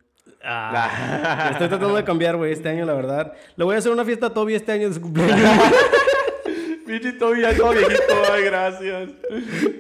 [0.43, 3.33] Ah, estoy tratando de cambiar, güey, este año, la verdad.
[3.57, 5.39] Le voy a hacer una fiesta a Toby este año de su cumpleaños.
[6.87, 9.11] Pinche Toby ya todo viejito, ay, gracias.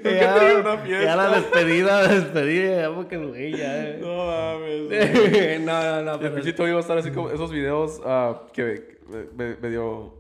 [0.02, 1.30] Ya, una ya la fiesta.
[1.36, 3.96] despedida, la despedida, ya porque, güey, ya.
[4.00, 5.60] No mames.
[5.60, 6.34] no, no, no, pero...
[6.34, 10.18] pinche Toby va a estar así como esos videos ah, que me, me- me dio...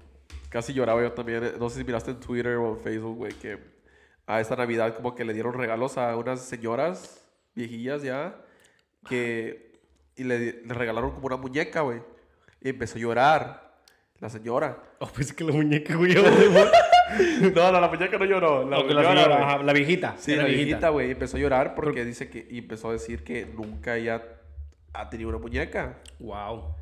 [0.50, 1.42] Casi lloraba yo también.
[1.42, 3.58] eh, No sé si miraste en Twitter o en Facebook, güey, que
[4.26, 8.36] a esta Navidad como que le dieron regalos a unas señoras viejillas ya
[9.08, 9.73] que...
[10.16, 12.00] Y le, le regalaron como una muñeca, güey.
[12.60, 13.74] Y empezó a llorar
[14.20, 14.78] la señora.
[15.04, 16.14] Oh, pues que la muñeca, güey.
[17.54, 18.68] No, no, la muñeca no lloró.
[18.68, 19.48] La, la, señora, señora, güey.
[19.48, 20.14] ajá, la viejita.
[20.16, 22.46] Sí, la viejita, güey, empezó a llorar porque dice que...
[22.50, 24.22] Y empezó a decir que nunca ella
[24.94, 25.98] ha tenido una muñeca.
[26.18, 26.74] Wow.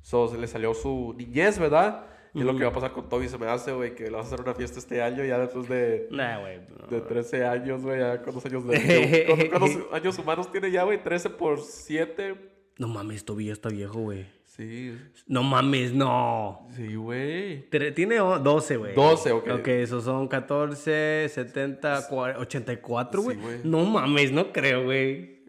[0.00, 2.06] So, se le salió su niñez, ¿verdad?
[2.38, 4.10] Y es lo que va a pasar con Toby, se me hace, güey, que le
[4.10, 6.60] vas a hacer una fiesta este año ya después de, Nah, güey.
[6.80, 6.86] no.
[6.86, 9.24] de 13 años, güey, ya cuántos años de...
[9.50, 11.02] ¿cuántos, cuántos años humanos tiene ya, güey?
[11.02, 12.34] 13 por 7.
[12.78, 14.26] No mames, Toby ya está viejo, güey.
[14.44, 14.96] Sí,
[15.28, 16.66] No mames, no.
[16.74, 17.68] sí, güey.
[17.94, 18.94] Tiene o- 12, güey.
[18.94, 19.48] 12, ok.
[19.60, 23.36] Ok, esos son 14, 70, cua- 84, güey.
[23.36, 23.58] Sí, güey.
[23.62, 25.44] no mames, no creo, güey.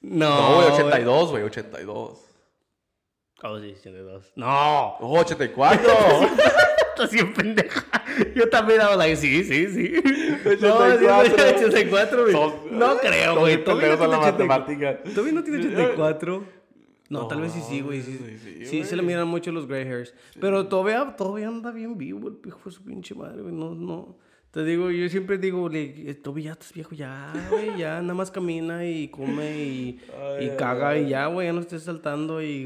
[0.00, 0.28] No.
[0.30, 2.25] No, güey, 82, güey, 82.
[3.42, 4.32] Oh, sí, 82.
[4.36, 4.96] No.
[5.00, 5.82] No, 84.
[6.88, 7.84] Estás bien pendeja.
[8.34, 9.92] Yo también hago like, sí, sí, sí.
[10.46, 11.00] 84.
[11.00, 12.34] No, sí, 84, güey.
[12.70, 13.62] No creo, güey.
[13.62, 14.46] Toby no tiene 84.
[14.46, 15.02] matemática.
[15.14, 16.44] Toby no tiene 84.
[17.08, 18.02] No, tal vez sí sí, güey.
[18.02, 20.14] Sí, sí, sí, sí, se le miran mucho los gray hairs.
[20.40, 23.54] Pero todavía, todavía anda bien vivo el hijo de su pinche madre, güey.
[23.54, 24.16] No, no.
[24.56, 27.76] Te digo, yo siempre digo, le, Toby, ya estás viejo, ya, güey.
[27.76, 30.00] Ya nada más camina y come y,
[30.40, 31.46] y caga y ya, güey.
[31.48, 32.62] Ya no estés saltando y...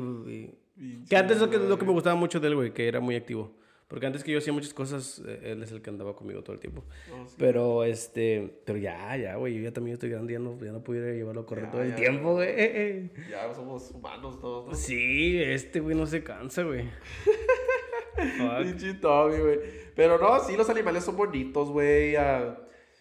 [0.79, 3.01] y- Que antes lo que, lo que me gustaba mucho de él, güey, que era
[3.01, 3.51] muy activo.
[3.89, 6.55] Porque antes que yo hacía muchas cosas, eh, él es el que andaba conmigo todo
[6.55, 6.85] el tiempo.
[7.11, 7.35] No, sí.
[7.37, 10.85] Pero, este, pero ya, ya, güey, yo ya también estoy grande, ya no, ya no
[10.85, 12.51] pudiera llevarlo a correr Ya, todo el ya, tiempo, güey.
[12.51, 13.11] Eh, eh.
[13.29, 14.75] Ya somos humanos todos, ¿no?
[14.77, 16.85] Sí, este güey no se cansa, güey.
[18.63, 19.59] Pinche Tommy, güey.
[19.95, 22.17] Pero no, sí, los animales son bonitos, güey.
[22.17, 22.57] ah,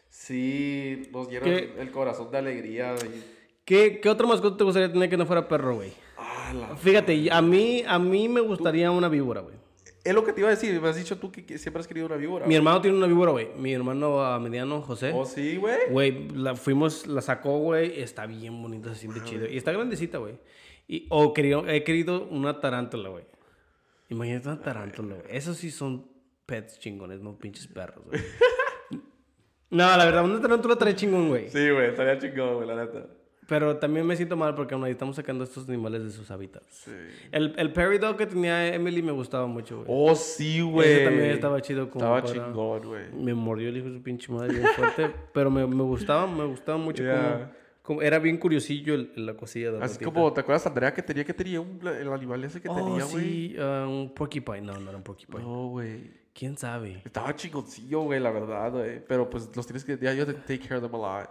[0.10, 1.74] sí, nos llenan ¿Qué?
[1.80, 2.96] el corazón de alegría.
[2.96, 5.92] y- ¿Qué, ¿Qué otro mascota te gustaría tener que no fuera perro, güey?
[6.18, 9.56] Ah, Fíjate, a mí, a mí me gustaría una víbora, güey.
[10.04, 10.82] Es lo que te iba a decir.
[10.82, 12.48] Me has dicho tú que, que siempre has querido una víbora.
[12.48, 13.50] Mi hermano tiene una víbora, güey.
[13.58, 15.12] Mi hermano ah, mediano, José.
[15.14, 15.78] ¿Oh, sí, güey?
[15.92, 18.02] Güey, la fuimos, la sacó, güey.
[18.02, 19.48] Está bien bonita, se siente chido.
[19.48, 20.36] Y está grandecita, güey.
[20.88, 21.32] Y, o
[21.68, 23.26] he querido una tarántula, güey.
[24.10, 25.28] Imagínate una tarántula, güey.
[25.36, 26.06] Esos sí son
[26.46, 28.20] pets chingones, no pinches perros, güey.
[29.72, 31.50] no, la verdad, una tarántula trae chingón, güey.
[31.50, 33.06] Sí, güey, estaría chingón, güey, la neta.
[33.48, 36.68] Pero también me siento mal porque ahí estamos sacando estos animales de sus hábitats.
[36.86, 36.92] Sí.
[37.32, 39.88] El, el Perry Dog que tenía Emily me gustaba mucho, güey.
[39.90, 40.92] Oh, sí, güey.
[40.92, 43.12] Ese también estaba chido como Estaba para- chingón, güey.
[43.12, 46.46] Me mordió el hijo de su pinche madre bien fuerte, pero me, me gustaba, me
[46.46, 47.34] gustaba mucho Yeah.
[47.34, 47.52] como,
[47.90, 51.02] como- Era bien curiosillo el- la cosilla de la Así como, ¿te acuerdas, Andrea, que
[51.02, 53.24] tenía que tenía un, el animal ese que Oh, tenía, güey?
[53.26, 54.62] sí, ah, un porcupine.
[54.62, 55.42] No, no era un porcupine.
[55.44, 56.12] No, güey.
[56.34, 57.02] ¿Quién sabe?
[57.04, 59.04] Estaba chingoncillo, güey, la verdad, güey.
[59.06, 59.98] Pero pues los tienes que.
[60.00, 61.30] Ya, yo te take care of them a lot.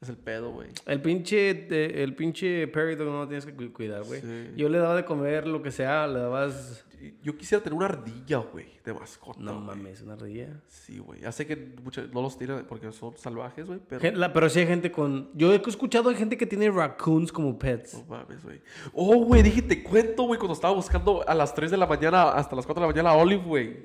[0.00, 0.70] Es el pedo, güey.
[0.86, 4.20] El pinche, de- el pinche Perry Dog no lo tienes que cu- cuidar, güey.
[4.20, 4.50] Sí.
[4.56, 6.84] Yo le daba de comer lo que sea, le dabas...
[7.22, 9.40] Yo quisiera tener una ardilla, güey, de mascota.
[9.40, 9.64] No güey.
[9.64, 10.60] mames, una ardilla.
[10.68, 11.20] Sí, güey.
[11.20, 14.00] Ya sé que muchos no los tiran porque son salvajes, güey, pero.
[14.00, 15.30] Gen- la- pero sí hay gente con...
[15.34, 17.94] Yo he escuchado de gente que tiene raccoons como pets.
[17.94, 18.60] No mames, güey.
[18.92, 22.30] Oh, güey, dije, te cuento, güey, cuando estaba buscando a las 3 de la mañana
[22.32, 23.76] hasta las 4 de la mañana a Olive, güey.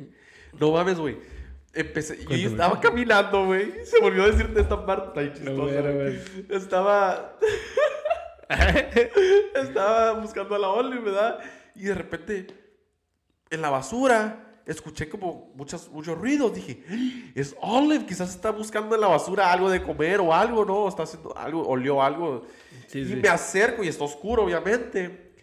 [0.59, 1.17] No mames, güey.
[1.73, 2.51] Empecé, yo Cuéntame.
[2.51, 3.71] estaba caminando, güey.
[3.85, 5.31] Se me olvidó decirte esta parte.
[5.33, 6.21] Chistosa, güey, a.
[6.49, 7.37] Estaba.
[9.55, 11.39] estaba buscando a la Olive, ¿verdad?
[11.75, 12.47] Y de repente,
[13.49, 16.53] en la basura, escuché como muchas, muchos ruidos.
[16.53, 20.65] Dije, "Ah, es Olive, quizás está buscando en la basura algo de comer o algo,
[20.65, 20.87] ¿no?
[20.87, 22.45] Está haciendo algo, olió algo.
[22.87, 23.15] Sí, y sí.
[23.15, 25.33] me acerco y está oscuro, obviamente.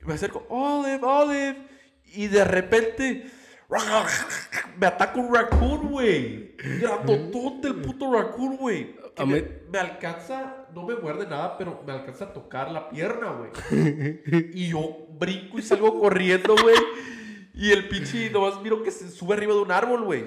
[0.00, 1.56] Y me acerco, Olive, Olive.
[2.14, 3.26] Y de repente,
[4.78, 6.56] me ataca un raccoon, güey.
[6.56, 8.94] Grandotote el puto raccoon, güey.
[9.26, 13.50] Me, me alcanza, no me muerde nada, pero me alcanza a tocar la pierna, güey.
[14.54, 16.76] Y yo brinco y salgo corriendo, güey.
[17.56, 20.24] Y el pinche nomás miro que se sube arriba de un árbol, güey.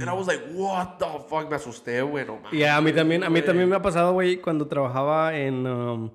[0.00, 1.50] And I was like, what the fuck?
[1.50, 2.52] Me asusté, güey, no mames.
[2.52, 3.44] Y a mí también, a mí güey.
[3.44, 5.66] también me ha pasado, güey, cuando trabajaba en...
[5.66, 6.10] um,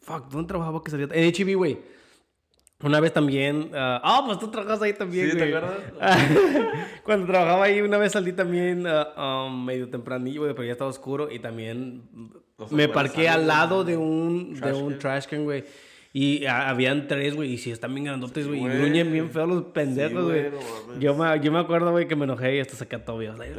[0.00, 1.06] fuck, ¿dónde trabajaba que salía?
[1.12, 1.78] En HEB, güey.
[2.82, 3.70] Una vez también...
[3.74, 5.54] ah, Ah, pues tú trabajas ahí también, ¿Sí, te güey.
[5.54, 5.80] acuerdas?
[7.04, 8.86] cuando trabajaba ahí, una vez salí también
[9.18, 11.30] um, medio tempranillo, güey, pero ya estaba oscuro.
[11.30, 12.08] Y también
[12.70, 13.48] me parqué al güey.
[13.48, 14.98] lado de un, de un can.
[14.98, 15.64] trash can, güey.
[16.18, 18.60] Y habían tres, güey, y sí, están bien grandotes, güey.
[18.60, 18.78] y güey.
[18.78, 22.24] gruñen bien feos los pendejos, güey, no yo, me, yo me acuerdo, güey, que me
[22.24, 23.26] enojé y hasta saqué a Toby.
[23.26, 23.54] I was like,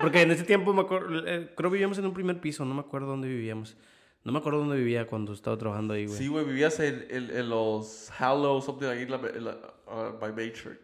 [0.00, 2.80] Porque en ese tiempo, me acuerdo, eh, creo vivíamos en un primer piso, no me
[2.80, 3.76] acuerdo dónde vivíamos.
[4.24, 6.18] No me acuerdo dónde vivía cuando estaba trabajando ahí, güey.
[6.18, 10.18] Sí, güey, vivías en, en, en los Hallow, something ahí en la, en la- uh,
[10.20, 10.80] by Matrix.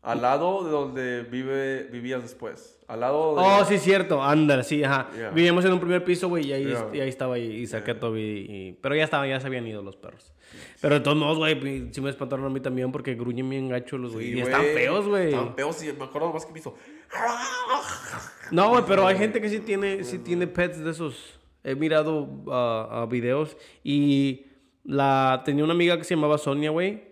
[0.00, 2.78] Al lado de donde vive, vivías después.
[2.86, 3.42] Al lado de...
[3.44, 4.22] Oh, sí, cierto.
[4.22, 5.10] Ándale, sí, ajá.
[5.14, 5.30] Yeah.
[5.30, 6.88] Vivíamos en un primer piso, güey, y ahí, Yeah.
[6.94, 8.20] y ahí estaba y, y saqué a Toby.
[8.48, 10.32] y- pero ya estaba, ya se habían ido los perros.
[10.80, 13.98] Pero de todos modos, güey, sí me espantaron a mí también porque gruñen bien gacho
[13.98, 14.32] los, güey.
[14.32, 15.28] Sí, y están feos, güey.
[15.28, 16.74] Están feos y me acuerdo más que me hizo...
[18.50, 21.38] No, güey, pero hay gente que sí tiene, sí tiene pets de esos.
[21.64, 24.46] He mirado ah, videos y
[24.84, 27.07] la tenía una amiga que se llamaba Sonia, güey.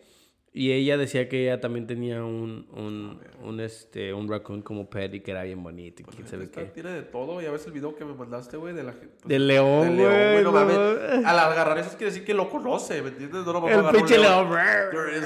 [0.59, 5.13] Y ella decía que ella también tenía un, un, un, este, un raccoon como pet
[5.13, 6.63] y que era bien bonito y quién sabe qué.
[6.65, 7.43] Tiene de todo.
[7.43, 9.17] Ya ves el video que me mandaste, güey, de la gente...
[9.21, 10.45] pues, Del león, del león, güey.
[10.45, 11.27] no no mames.
[11.27, 13.45] Al agarrar eso quiere decir que lo conoce, ¿me entiendes?
[13.45, 14.49] No, no me El pinche león.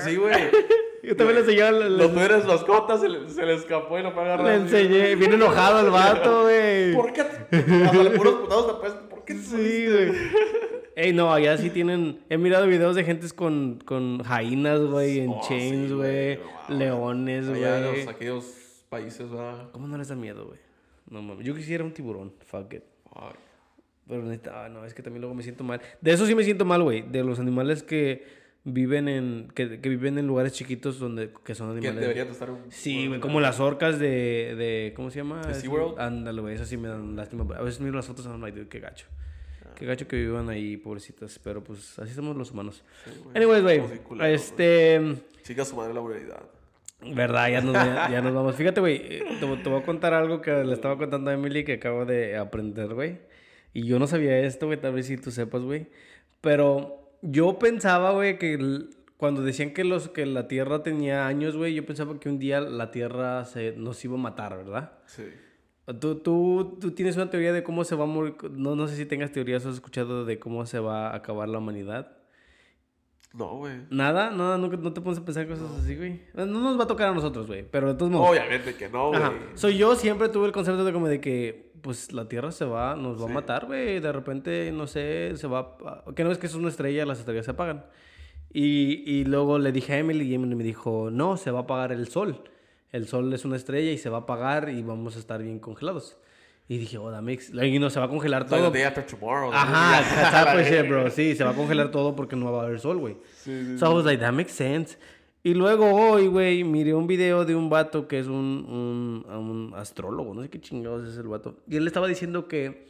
[0.04, 0.34] Sí, güey.
[1.04, 4.22] Yo también le enseñé, Los eres mascotas, se le, se le escapó y lo fue
[4.22, 4.46] a agarrar.
[4.48, 5.14] le enseñé.
[5.14, 6.92] Viene enojado el vato, güey.
[6.92, 7.20] ¿Por qué?
[7.20, 8.92] Hasta le puros putados después.
[9.08, 10.12] ¿Por qué Sí, güey.
[10.96, 12.20] Ey, no, allá sí tienen.
[12.28, 16.38] He mirado videos de gentes con, con jainas, güey, en Oh, chains, güey.
[16.38, 16.78] mames.
[16.78, 17.98] leones, Allá güey.
[18.04, 19.70] los, aquellos países, ¿verdad?
[19.72, 20.58] ¿Cómo no les da miedo, güey?
[21.08, 21.46] No mames.
[21.46, 22.32] Yo quisiera un tiburón.
[22.46, 22.82] Fuck it.
[23.04, 23.36] Fuck.
[24.08, 25.80] Pero neta, ah, no, es que también luego me siento mal.
[26.00, 27.02] De eso sí me siento mal, güey.
[27.02, 28.24] De los animales que
[28.64, 29.48] viven en.
[29.54, 31.32] Que, que viven en lugares chiquitos donde.
[31.44, 32.00] Que son Que animales.
[32.00, 32.58] deberían de estar un...
[32.70, 35.40] Sí, güey, como las orcas de, de ¿cómo se llama?
[35.46, 36.00] ¿De SeaWorld?
[36.00, 37.46] Ándale, güey, esas sí me dan lástima.
[37.56, 39.06] A veces miro las fotos y I'm like, dude, qué gacho.
[39.80, 41.40] Qué gacho que vivan ahí, pobrecitas.
[41.42, 42.84] Pero pues así somos los humanos.
[43.02, 43.36] Sí, güey.
[43.36, 45.00] Anyways, güey, culeros, este...
[45.42, 46.42] Chica su madre la moralidad.
[47.00, 48.56] Verdad, ya nos, ya, nos vamos.
[48.56, 51.64] Fíjate, güey, eh, te, te voy a contar algo que le estaba contando a Emily
[51.64, 53.20] que acabo de aprender, güey.
[53.72, 55.86] Y yo no sabía esto, güey, tal vez si tú sepas, güey.
[56.42, 58.58] Pero yo pensaba, güey, que
[59.16, 62.60] cuando decían que, los, que la Tierra tenía años, güey, yo pensaba que un día
[62.60, 64.92] la Tierra se, nos iba a matar, ¿verdad?
[65.06, 65.24] Sí.
[65.98, 68.34] ¿Tú, tú, tú tienes una teoría de cómo se va a morir.
[68.52, 71.48] No, no sé si tengas teorías o has escuchado de cómo se va a acabar
[71.48, 72.16] la humanidad.
[73.32, 73.74] No, güey.
[73.90, 76.20] Nada, nada, no, no te pones a pensar cosas así, güey.
[76.34, 77.64] No nos va a tocar a nosotros, güey.
[77.70, 78.30] Pero de todos modos.
[78.30, 79.22] Obviamente que no, güey.
[79.54, 82.96] Soy yo siempre tuve el concepto de como de que, pues la Tierra se va,
[82.96, 83.30] nos va Sí.
[83.30, 84.00] a matar, güey.
[84.00, 85.76] De repente, no sé, se va.
[85.86, 87.84] a- Que no es que es una estrella, las estrellas se apagan.
[88.52, 91.62] Y, y luego le dije a Emily y Emily me dijo, no, se va a
[91.62, 92.42] apagar el sol.
[92.92, 95.58] El sol es una estrella y se va a apagar y vamos a estar bien
[95.58, 96.16] congelados.
[96.68, 97.46] Y dije, oh, makes...
[97.66, 98.72] Y no, se va a congelar It's like todo.
[98.72, 99.50] the day after tomorrow.
[99.52, 100.02] Ajá,
[100.44, 100.88] that's shit, verga.
[100.88, 101.10] bro.
[101.10, 103.16] Sí, se va a congelar todo porque no va a haber sol, güey.
[103.38, 104.96] Sí, sí, So I was like, that makes sense.
[105.42, 109.72] Y luego hoy, güey, miré un video de un vato que es un, un, un
[109.74, 111.56] astrólogo, no sé qué chingados es el vato.
[111.66, 112.86] Y él estaba diciendo que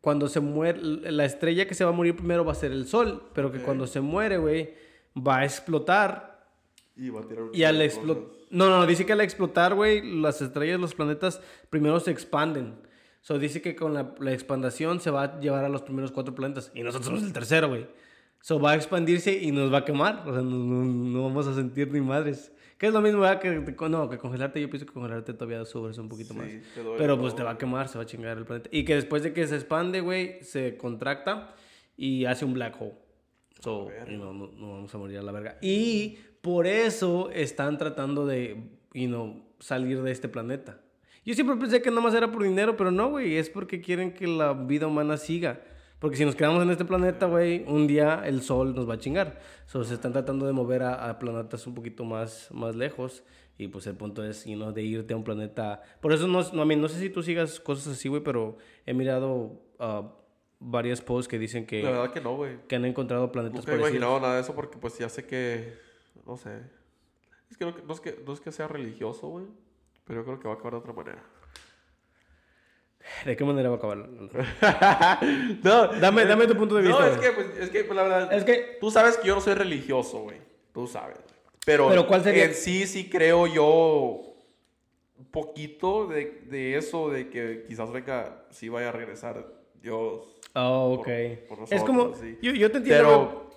[0.00, 2.86] cuando se muere, la estrella que se va a morir primero va a ser el
[2.86, 3.64] sol, pero que Ok.
[3.64, 4.74] cuando se muere, güey,
[5.16, 6.44] va a explotar.
[6.96, 8.39] Y va a tirar un Y al explotar...
[8.50, 11.40] No, no, dice que al explotar, güey, las estrellas, los planetas,
[11.70, 12.74] primero se expanden.
[13.22, 16.34] So dice que con la, la expandación se va a llevar a los primeros cuatro
[16.34, 16.72] planetas.
[16.74, 17.86] Y nosotros somos el tercero, güey.
[18.40, 20.24] So va a expandirse y nos va a quemar.
[20.26, 22.52] O sea, no, no- no vamos a sentir ni madres.
[22.78, 23.40] Que es lo mismo, ¿verdad?
[23.40, 23.50] Que,
[23.90, 24.58] no, que congelarte.
[24.60, 26.48] Yo pienso que congelarte todavía subes un poquito Sí, más.
[26.96, 28.70] Pero pues te va a quemar, se va a chingar el planeta.
[28.72, 31.54] Y que después de que se expande, güey, se contracta
[31.98, 32.94] y hace un black hole.
[33.62, 35.58] So, know, no, no vamos a morir a la verga.
[35.60, 40.80] Y por eso están tratando de, you know, salir de este planeta.
[41.24, 43.36] Yo siempre pensé que nada más era por dinero, pero no, güey.
[43.36, 45.60] Es porque quieren que la vida humana siga.
[45.98, 48.98] Porque si nos quedamos en este planeta, güey, un día el sol nos va a
[48.98, 49.38] chingar.
[49.66, 53.22] So, se están tratando de mover a, a planetas un poquito más, más lejos.
[53.58, 55.82] Y pues el punto es, you know, de irte a un planeta.
[56.00, 58.56] Por eso no, no, I mean, no sé si tú sigas cosas así, güey, pero
[58.86, 60.10] he mirado ah,
[60.58, 62.56] varias posts que dicen que, La verdad que no, güey.
[62.66, 63.90] que han encontrado planetas Nunca he parecidos.
[63.90, 65.89] imaginado nada de eso porque pues ya sé que...
[66.26, 66.60] No sé.
[67.50, 69.46] Es que no, no es que no es que sea religioso, güey.
[70.04, 71.22] Pero yo creo que va a acabar de otra manera.
[73.24, 73.98] ¿De qué manera va a acabar?
[75.62, 77.00] no, Dame, dame tu punto de vista.
[77.00, 78.32] No, es que, pues, es que pues, la verdad...
[78.32, 80.38] Es que- Tú sabes que yo no soy religioso, güey.
[80.72, 81.16] Tú sabes.
[81.66, 84.20] Pero, Pero, ¿cuál sería- en sí, sí creo yo
[85.18, 89.44] un poquito de, de eso, de que quizás venga, sí vaya a regresar
[89.82, 90.36] Dios.
[90.54, 91.38] Oh, por- ok.
[91.48, 92.38] por es como, nosotros, sí.
[92.42, 93.04] yo, yo te entiendo.
[93.04, 93.49] Pero,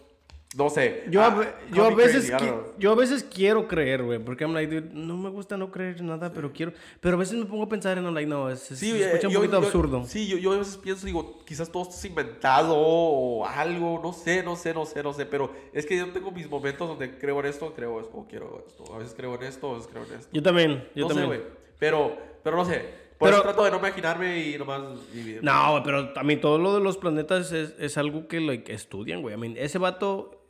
[0.55, 1.05] no sé.
[1.09, 2.45] Yo, a, Ah, yo, a veces, crazy,
[2.77, 6.01] yo a veces quiero creer, güey, porque I'm like, dude, no me gusta no creer
[6.01, 6.73] nada, pero quiero.
[6.99, 9.05] Pero a veces me pongo a pensar en, I'm like, no, es, Sí, se eh,
[9.07, 10.03] escucha un yo- poquito yo- absurdo.
[10.05, 14.13] Sí, yo, yo a veces pienso, digo, quizás todo esto es inventado o algo, no
[14.13, 17.17] sé, no sé, no sé, no sé, pero es que yo tengo mis momentos donde
[17.17, 18.93] creo en esto, creo esto, o quiero esto.
[18.93, 20.29] A veces creo en esto, a veces creo en esto.
[20.31, 21.27] Yo también, yo no sé, también.
[21.27, 21.41] güey,
[21.79, 23.01] pero, pero no sé.
[23.17, 24.81] Por Pero- eso trato de no imaginarme y nomás
[25.13, 25.41] vivir.
[25.43, 29.21] No, pero a mí todo lo de los planetas es, es algo que like, estudian,
[29.21, 29.35] güey.
[29.35, 30.42] I mean, ese vato...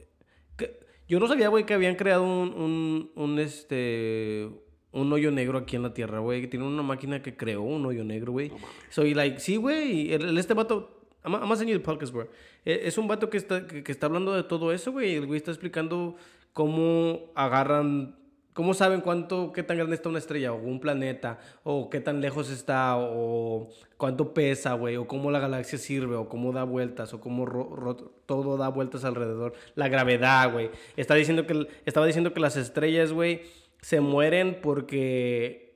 [1.08, 4.50] yo no sabía, güey, que habían creado un, un, un, este...
[4.92, 6.42] Un hoyo negro aquí en la Tierra, güey.
[6.42, 8.52] Que tiene una máquina que creó un hoyo negro, güey.
[8.90, 10.14] Soy like, sí, güey.
[10.14, 11.08] Este vato...
[11.26, 12.30] I'm, I'm enseñando el podcast, bro.
[12.64, 15.16] Eh, Es un vato que está, que, que está hablando de todo eso, güey.
[15.16, 16.16] El güey está explicando
[16.54, 18.16] cómo agarran...
[18.54, 21.40] ¿Cómo saben cuánto, qué tan grande está una estrella o un planeta?
[21.64, 26.30] O qué tan lejos está, o cuánto pesa, güey, o cómo la galaxia sirve, o
[26.30, 29.54] cómo da vueltas, o cómo ro- ro- todo da vueltas alrededor.
[29.76, 30.70] La gravedad, güey.
[30.96, 33.42] Está diciendo que, estaba diciendo que las estrellas, güey,
[33.82, 35.76] se mueren porque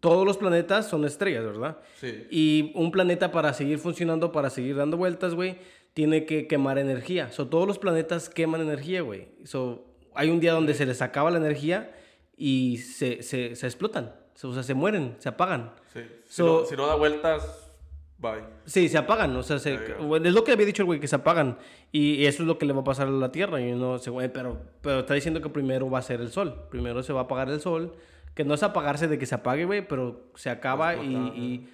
[0.00, 1.78] todos los planetas son estrellas, ¿verdad?
[2.00, 2.26] Sí.
[2.30, 5.58] Y un planeta para seguir funcionando, para seguir dando vueltas, güey,
[5.92, 7.30] tiene que quemar energía.
[7.32, 9.28] So, todos los planetas queman energía, güey.
[9.44, 9.84] So,
[10.18, 11.90] hay un día donde se les acaba la energía
[12.36, 14.14] y se, se, se explotan.
[14.42, 15.72] O sea, se mueren, se apagan.
[15.92, 16.00] Sí.
[16.26, 17.70] Si, So- no, si no da vueltas,
[18.18, 18.44] bye.
[18.66, 21.16] Sí, se apagan, o sea, se- es lo que había dicho el güey, que se
[21.16, 21.58] apagan.
[21.90, 23.60] Y, y eso es lo que le va a pasar a la Tierra.
[23.60, 26.66] Y no sé, güey, pero, pero está diciendo que primero va a ser el sol.
[26.70, 27.94] Primero se va a apagar el sol.
[28.34, 31.68] Que no es apagarse de que se apague, güey, pero se acaba y, y-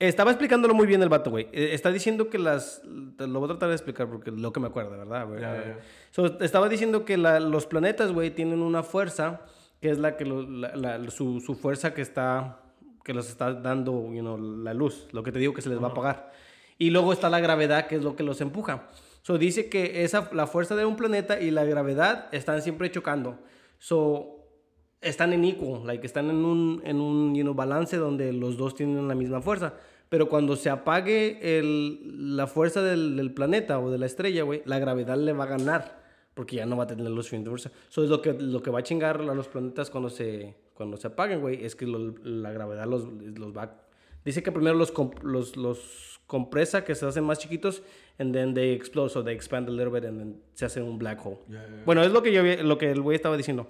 [0.00, 1.46] Estaba explicándolo muy bien el vato, güey.
[1.52, 2.82] Eh, Está diciendo que las...
[3.16, 5.26] te lo voy a tratar de explicar porque es lo que me acuerdo, ¿verdad?
[5.28, 5.40] güey?
[5.40, 5.78] Ya, ya.
[6.10, 9.42] So, estaba diciendo que la- los planetas, güey, tienen una fuerza
[9.80, 12.62] que es la que lo- la- la- su, su fuerza que está
[13.04, 15.82] que los está dando, you know, la luz, lo que te digo que se les
[15.82, 16.32] va a apagar.
[16.76, 18.88] Y luego está la gravedad, que es lo que los empuja.
[19.22, 23.38] So, dice que esa, la fuerza de un planeta y la gravedad están siempre chocando.
[23.78, 24.46] So,
[25.00, 28.74] están en equal, like, están en un, en un you know, balance donde los dos
[28.74, 29.74] tienen la misma fuerza.
[30.10, 34.60] Pero cuando se apague el, la fuerza del, del planeta o de la estrella, güey,
[34.66, 35.98] la gravedad le va a ganar.
[36.34, 37.70] Porque ya no va a tener los suficiente fuerza.
[37.88, 40.96] Eso es lo que, lo que va a chingar a los planetas cuando se, cuando
[40.96, 41.64] se apaguen, güey.
[41.64, 43.82] Es que lo- la gravedad los, los va,
[44.24, 47.82] Dice que primero los, comp- los, los compresa, que se hacen más chiquitos,
[48.18, 50.98] and then they explode, so they expand a little bit, and then se hace un
[50.98, 51.38] black hole.
[51.48, 51.82] Ya, ya.
[51.86, 53.66] Bueno, es lo que yo lo que el güey estaba diciendo.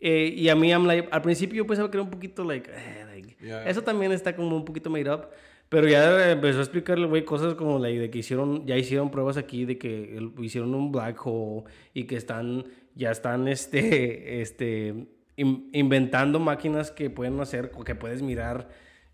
[0.00, 2.70] Eh, y a mí, I'm like, al principio yo pensaba que era un poquito, like,
[2.72, 3.64] eh, like, Ya.
[3.68, 5.28] eso también está como un poquito made up.
[5.72, 9.38] Pero ya empezó a explicarle, güey, cosas como like, de que hicieron, ya hicieron pruebas
[9.38, 11.64] aquí de que el- hicieron un black hole
[11.94, 15.06] y que están, ya están, este, este,
[15.36, 18.68] in- inventando máquinas que pueden hacer, que puedes mirar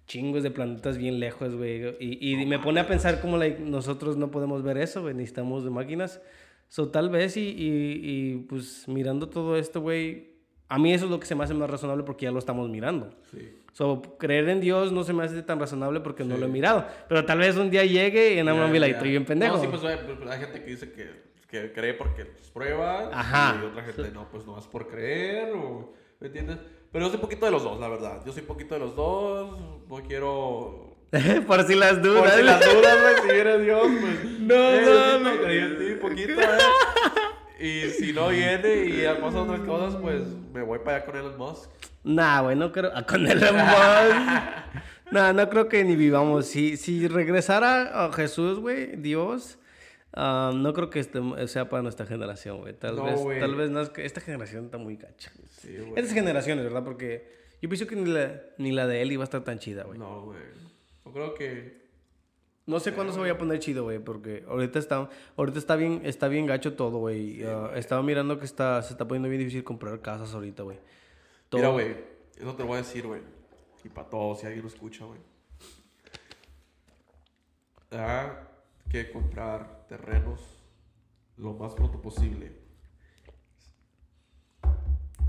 [0.09, 1.95] chingos de planetas bien lejos, güey.
[2.01, 5.63] Y, y me pone a pensar como, like, nosotros no podemos ver eso, güey, necesitamos
[5.63, 6.21] de máquinas.
[6.67, 10.33] So, tal vez y, y, y, pues mirando todo esto, güey,
[10.69, 12.69] a mí eso es lo que se me hace más razonable porque ya lo estamos
[12.69, 13.11] mirando.
[13.31, 13.49] Sí.
[13.79, 16.85] So, creer en Dios no se me hace tan razonable porque no lo he mirado.
[17.09, 18.87] Pero tal vez un día llegue y en like, ya.
[18.89, 19.55] estoy bien pendejo.
[19.55, 21.09] No, sí, pues hay, pues, hay gente que dice que,
[21.47, 23.09] que cree porque pues, prueba.
[23.13, 23.57] Ajá.
[23.63, 25.53] Y otra gente no, pues no es por creer.
[25.55, 26.59] O, ¿Me entiendes?
[26.91, 28.21] Pero yo soy poquito de los dos, la verdad.
[28.27, 29.57] Yo soy poquito de los dos.
[29.89, 30.97] No quiero.
[31.47, 32.21] Por si las dudas.
[32.21, 34.25] Por si las dudas, güey, si viene Dios, pues.
[34.41, 35.41] No, eh, no, no.
[35.41, 37.61] creí en ti poquito, eh.
[37.61, 40.23] Y si no viene y pasa otras cosas, pues
[40.53, 41.71] me voy para allá con Elon Musk.
[42.09, 42.91] Nah, güey, no creo.
[42.95, 43.39] ah, Con el
[45.11, 46.47] nah, no creo que ni vivamos.
[46.47, 49.59] Si, si regresara a Jesús, güey, Dios,
[50.15, 52.73] ah, no creo que este sea para nuestra generación, güey.
[52.75, 53.41] Tal No, vez, güey.
[53.41, 55.31] tal vez no es que esta generación está muy cacha.
[55.51, 55.93] Sí, güey.
[55.97, 56.83] Estas generaciones, ¿verdad?
[56.85, 57.31] Porque
[57.61, 59.99] yo pienso que ni la, ni la de él iba a estar tan chida, güey.
[59.99, 60.39] No, güey.
[61.05, 61.89] Yo creo que.
[62.67, 66.03] No sé cuándo se vaya a poner chido, güey, porque ahorita está, ahorita está bien,
[66.05, 67.43] está bien gacho todo, güey.
[67.45, 70.79] Ah, estaba mirando que está, se está poniendo bien difícil comprar casas ahorita, güey.
[71.49, 71.97] Todo- Mira, güey.
[72.37, 73.23] Eso te lo voy a decir, güey.
[73.85, 75.21] Y para todos, si alguien lo escucha, güey.
[77.91, 78.31] Hay
[78.91, 80.41] que comprar terrenos
[81.37, 82.53] lo más pronto posible.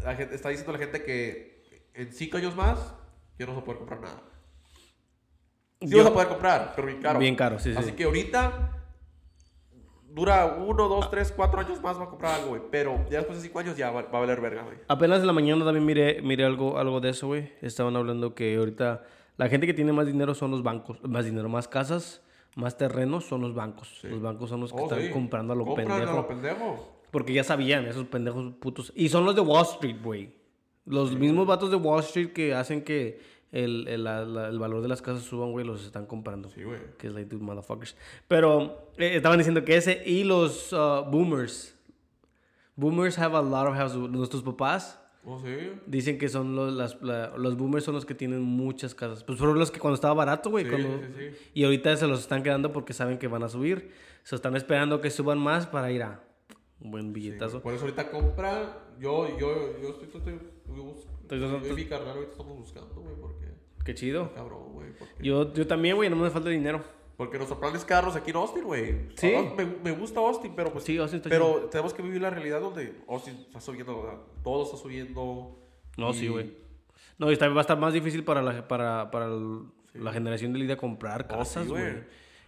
[0.04, 2.94] La gente, está diciendo la gente que en cinco años más
[3.38, 4.22] ya no vas a poder comprar nada.
[5.82, 7.20] Sí Yo- vas a poder comprar, pero bien caro.
[7.20, 7.78] Bien caro, sí, sí.
[7.78, 8.79] Así que ahorita
[10.14, 12.62] dura uno, dos, tres, cuatro años más va a comprar algo, güey.
[12.72, 14.78] Pero ya después de cinco años ya va, va a valer verga, güey.
[14.88, 17.52] Apenas en la mañana también miré, miré algo, algo de eso, güey.
[17.62, 19.04] Estaban hablando que ahorita
[19.38, 20.98] la gente que tiene más dinero son los bancos.
[21.04, 22.22] Más dinero, más casas,
[22.56, 24.00] más terrenos son los bancos.
[24.04, 25.10] Los bancos son los que Oh, están sí.
[25.12, 26.12] comprando a lo Compran pendejo.
[26.12, 26.96] a lo pendejo.
[27.12, 28.92] Porque ya sabían, esos pendejos putos.
[28.96, 30.32] Y son los de Wall Street, güey.
[30.86, 33.20] Los mismos vatos de Wall Street que hacen que
[33.52, 36.50] el, el, la- la- el valor de las casas suban, güey, los están comprando.
[36.50, 36.80] Sí, güey.
[36.98, 37.96] Que es like, dude, motherfuckers.
[38.28, 41.76] Pero eh, estaban diciendo que ese y los uh, boomers.
[42.76, 43.98] Boomers have a lot of houses.
[44.10, 45.50] Nuestros papás Oh, sí.
[45.86, 49.24] dicen que son los, las, la- los boomers son los que tienen muchas casas.
[49.24, 50.64] Pues fueron los que cuando estaba barato, güey.
[50.64, 51.30] Sí, cuando- sí.
[51.54, 53.92] Y ahorita se los están quedando porque saben que van a subir.
[54.24, 56.24] Se están esperando que suban más para ir a
[56.80, 57.62] un buen billetazo.
[57.62, 58.78] Por eso ahorita compra.
[59.00, 60.06] Yo, yo, yo estoy.
[60.06, 60.40] estoy, estoy,
[61.30, 63.46] Entonces, yo mi carnal ahorita estamos buscando, güey, porque.
[63.86, 64.34] Qué chido.
[64.34, 64.90] Cabrón, güey.
[64.98, 66.84] Porque, Yo, yo también, güey, no me falta dinero.
[67.18, 69.10] porque nuestro plan es quedarnos aquí en Austin, güey.
[69.16, 69.34] Sí.
[69.58, 70.84] Me, me gusta Austin, pero pues.
[70.86, 74.02] Sí, Austin está Pero tenemos que vivir la realidad donde Austin está subiendo.
[74.04, 75.60] sea, Todo está subiendo.
[75.98, 76.54] No, y- sí, güey.
[77.18, 79.64] No, y está- va a estar más difícil para la, para, para el-
[79.94, 81.84] la generación de Lida comprar Oh, casas, sí, güey.
[81.84, 82.04] güey.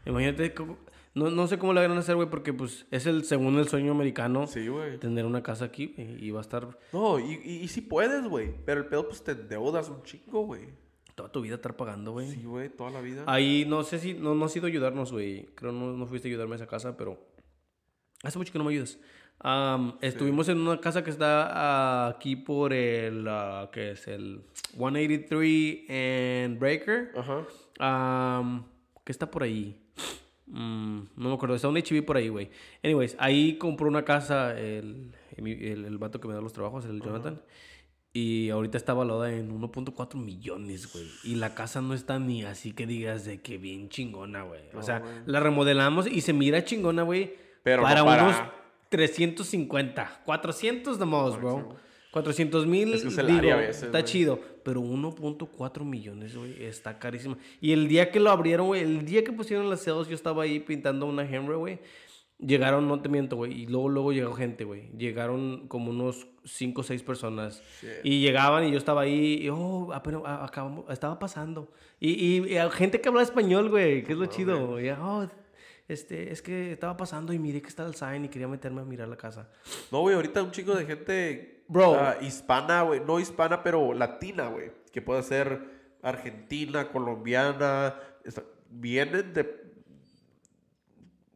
[0.06, 0.78] Imagínate, cómo-
[1.14, 3.68] no, no sé cómo le van a hacer, güey, porque pues es el según el
[3.68, 4.98] sueño americano Sí, güey.
[5.00, 8.24] tener una casa aquí güey, y va a estar No, y, y, y sí puedes,
[8.28, 8.54] güey.
[8.66, 10.70] Pero el pedo, pues te endeudas un chingo, güey.
[11.16, 12.32] toda tu vida estar pagando, güey.
[12.32, 13.24] Sí, güey, toda la vida.
[13.28, 15.48] Ahí no sé si no, no has ido a ayudarnos, güey.
[15.56, 17.20] Creo no, no fuiste a ayudarme a esa casa, pero
[18.24, 18.98] hace mucho que no me ayudas.
[19.44, 23.28] Am, estuvimos en una casa que está aquí por el
[23.72, 24.44] que es el
[24.78, 27.12] 183 and Breaker.
[27.18, 27.46] Ajá.
[27.80, 28.66] Am,
[29.04, 29.82] ¿Qué está por ahí?
[30.52, 32.50] Mm, no me acuerdo, está un HB por ahí, güey.
[32.84, 37.02] Anyways, ahí compró una casa el, el, el vato que me da los trabajos, el
[37.02, 37.42] Jonathan.
[38.14, 41.06] Y ahorita está valorada en 1.4 millones, güey.
[41.24, 44.60] Y la casa no está ni así que digas de que bien chingona, güey.
[44.74, 47.34] O sea, la remodelamos y se mira chingona, güey.
[47.64, 48.36] Pero no para, para- unos
[48.90, 51.76] 350, 400 de más, bro.
[52.12, 54.42] 400 mil, Es que es el digo, área a veces, está chido.
[54.64, 57.38] Pero 1.4 millones, güey, está carísimo.
[57.60, 60.44] Y el día que lo abrieron, güey, el día que pusieron las celdas, yo estaba
[60.44, 61.80] ahí pintando una Henry, güey.
[62.40, 63.54] Llegaron, no te miento, güey.
[63.54, 64.90] Y luego, luego llegó gente, güey.
[64.98, 67.62] Llegaron como unos 5 o 6 personas.
[67.82, 67.90] Shit.
[68.04, 69.44] Y llegaban y yo estaba ahí.
[69.44, 71.72] Y, oh, apenas a- acabamos, estaba pasando.
[72.00, 74.82] Y, y, y gente que habla español, güey, que es lo chido.
[74.82, 75.30] Y, oh,
[75.88, 78.86] este, es que estaba pasando y miré que estaba el sign y quería meterme a
[78.86, 79.48] mirar la casa.
[79.92, 81.96] No, güey, ahorita un chico de gente Bro.
[81.96, 83.00] ah, hispana, güey.
[83.00, 84.72] No hispana, pero latina, güey.
[84.92, 85.60] Que puede ser
[86.02, 87.96] argentina, colombiana.
[88.70, 89.54] vienen de, De-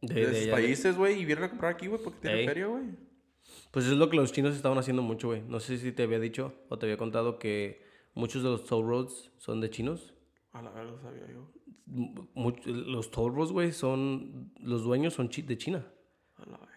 [0.02, 2.46] de, de esos de- países, güey, y vienen a comprar aquí, güey, porque tienen Ey.
[2.46, 2.84] feria, güey.
[3.70, 5.42] Pues es lo que los chinos estaban haciendo mucho, güey.
[5.42, 7.82] No sé si te había dicho o te había contado que
[8.14, 10.14] muchos de los toll roads son de chinos.
[10.52, 11.50] A la verdad, no sabía yo.
[12.66, 14.52] Los toros, güey, son...
[14.60, 15.86] Los dueños son de China.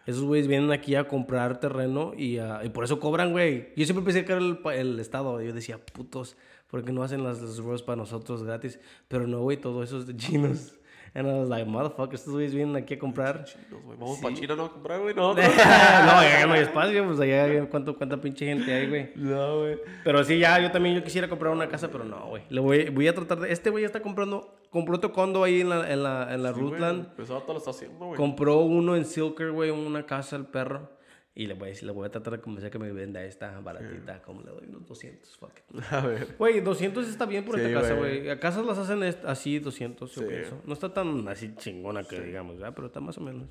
[0.06, 3.70] Esos güeyes vienen aquí a comprar terreno y, a- y por eso cobran, güey.
[3.76, 5.40] Yo siempre pensé que era el, el Estado.
[5.42, 6.36] Yo decía, putos,
[6.70, 8.80] ¿por qué no hacen las, roads para nosotros gratis?
[9.08, 10.76] Pero no, güey, todo eso es de chinos.
[11.14, 13.46] And I was like, motherfucker, estos güeyes vienen aquí a comprar.
[13.46, 13.82] Chinos.
[14.00, 14.66] Vamos para China, ¿no?
[14.66, 15.14] A comprar, güey.
[15.16, 19.12] No, no, allá no hay espacio, pues allá ¿cuánto, cuánta pinche gente hay, güey.
[19.16, 19.80] no, güey.
[20.04, 22.44] Pero sí, ya, yo también yo quisiera comprar una casa, pero no, güey.
[22.50, 23.52] Le voy, voy a tratar de...
[23.52, 24.56] Este güey ya está comprando...
[24.70, 27.16] Compró otro condo ahí en la, en la, en la Rootland.
[27.16, 28.18] Pues todo lo está haciendo, güey.
[28.18, 30.99] Compró uno en Silker, güey, una casa al perro.
[31.40, 33.62] Y le voy a decir, le voy a tratar de convencer que me venda esta
[33.62, 34.22] baratita.
[34.24, 35.54] Como le doy unos 200, fuck.
[35.92, 36.36] A ver.
[36.38, 38.30] Güey, 200 está bien por Sí, esta casa, güey.
[38.30, 40.28] A casas las hacen así, 200, yo Sí.
[40.28, 40.62] pienso.
[40.66, 42.74] No está tan así chingona que digamos, ¿verdad?
[42.76, 43.48] Pero está más o menos.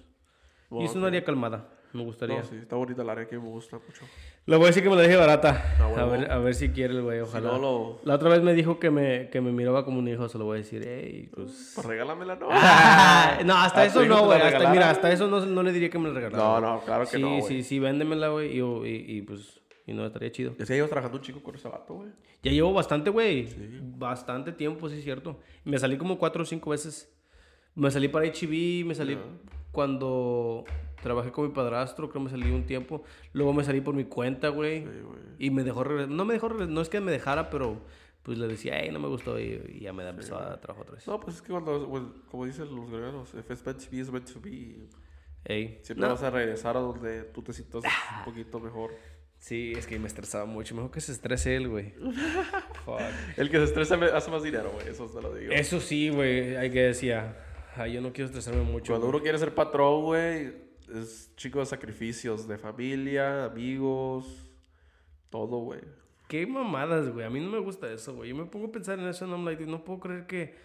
[0.70, 2.38] Y es un área calmada, me gustaría.
[2.38, 4.04] No, sí, está bonita el área que me gusta mucho.
[4.46, 5.76] Le voy a decir que me la deje barata.
[5.78, 7.50] Ah, a, ver, a ver si quiere el güey, ojalá.
[7.52, 10.28] no, lo- La otra vez me dijo que me, que me miraba como un hijo,
[10.28, 11.72] se lo voy a decir, ey, pues...
[11.74, 12.48] Pues regálamela, ¿no?
[12.50, 14.40] Ah, no, hasta Ah, eso no, la güey.
[14.40, 16.42] Hasta, mira, hasta eso no, no le diría que me la regalara.
[16.42, 17.42] No, no, claro que sí, no, güey.
[17.42, 18.56] Sí, sí, véndemela, güey.
[18.58, 20.54] Y, y, y, pues, y no, estaría chido.
[20.58, 22.08] Ya llevo trabajando un chico con ese vato, güey.
[22.42, 23.48] Ya llevo bastante, güey.
[23.98, 25.40] Bastante tiempo, sí, es cierto.
[25.64, 27.12] Me salí como cuatro o cinco veces.
[27.74, 29.18] Me salí para HB, me salí
[29.78, 30.64] cuando
[31.04, 33.04] trabajé con mi padrastro, creo que me salí un tiempo.
[33.32, 34.82] Luego me salí por mi cuenta, güey.
[34.82, 34.88] Sí.
[35.38, 36.10] Y me dejó regresar.
[36.10, 37.80] No me dejó regresar, no es que me dejara, pero
[38.24, 39.38] pues le decía, hey, no me gustó.
[39.38, 41.06] Y, y ya me empezó a trabajar otra vez.
[41.06, 43.98] No, pues es que cuando, pues, como dicen los guerreros, if it's meant to be,
[43.98, 44.88] it's meant to be.
[45.44, 45.78] Ey.
[45.82, 46.14] Siempre No.
[46.14, 48.90] vas a regresar a donde tú te sientas un poquito mejor.
[49.38, 50.74] Sí, es que me estresaba mucho.
[50.74, 51.94] Mejor que se estrese él, güey.
[52.84, 52.98] Fuck.
[53.36, 54.88] El que se estresa hace más dinero, güey.
[54.88, 55.52] Eso te lo digo.
[55.52, 56.56] Eso sí, güey.
[56.56, 57.44] Hay que decía.
[57.78, 58.92] Ay, yo no quiero estresarme mucho.
[58.92, 60.52] Cuando uno quiere ser patrón, güey,
[60.92, 64.50] es chico de sacrificios, de familia, amigos,
[65.30, 65.80] todo, güey.
[66.26, 67.24] Qué mamadas, güey.
[67.24, 68.30] A mí no me gusta eso, güey.
[68.30, 70.56] Yo me pongo a pensar en eso and I'm like, no puedo creer que,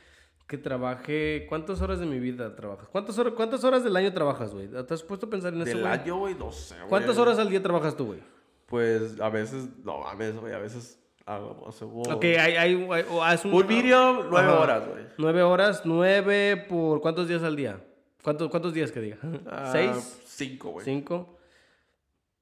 [0.48, 1.46] que trabaje.
[1.48, 2.90] ¿Cuántas horas de mi vida trabajas?
[2.90, 4.68] ¿Cuántas horas, cuántas horas del año trabajas, güey?
[4.68, 6.90] ¿Te has puesto a pensar en eso, Del año, güey, no sé, güey.
[6.90, 8.20] ¿Cuántas horas al día trabajas tú, güey?
[8.66, 12.08] Pues a veces, no mames, güey, a veces hago, hacemos...
[12.08, 13.54] Ok, hay, hay, hay- o haz un...
[13.54, 14.60] Un video, nueve Ajá.
[14.60, 15.04] horas, güey.
[15.18, 17.84] Nueve horas, nueve por cuántos días al día?
[18.22, 19.18] ¿Cuántos, cuántos días que diga?
[19.48, 20.22] Ah, ¿Seis?
[20.26, 20.86] Cinco, güey.
[20.86, 21.38] ¿Cinco?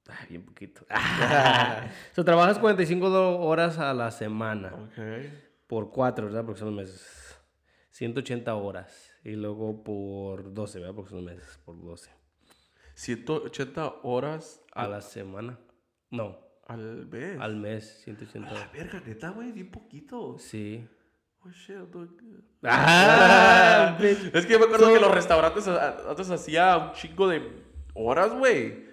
[0.08, 0.82] Ay, bien poquito.
[0.90, 4.74] o sea, trabajas 45 do- horas a la semana.
[4.74, 5.00] Ok.
[5.68, 6.44] Por cuatro, ¿verdad?
[6.46, 7.38] Porque son meses.
[7.92, 9.12] 180 horas.
[9.24, 10.96] Y luego por 12, ¿verdad?
[10.96, 11.60] Porque son meses.
[11.64, 12.10] Por 12.
[12.96, 15.60] 180 horas A la semana.
[16.10, 16.38] No,
[16.74, 17.40] al mes.
[17.40, 18.72] al mes, 180 La horas.
[18.74, 20.38] verga, neta, güey, bien poquito.
[20.40, 20.88] Sí.
[21.44, 21.76] Oh, shit.
[22.64, 23.98] ¡Ah!
[24.00, 24.34] bitch.
[24.34, 27.42] Es que yo me acuerdo So- que los restaurantes a- antes hacía un chingo de
[27.94, 28.90] horas, güey.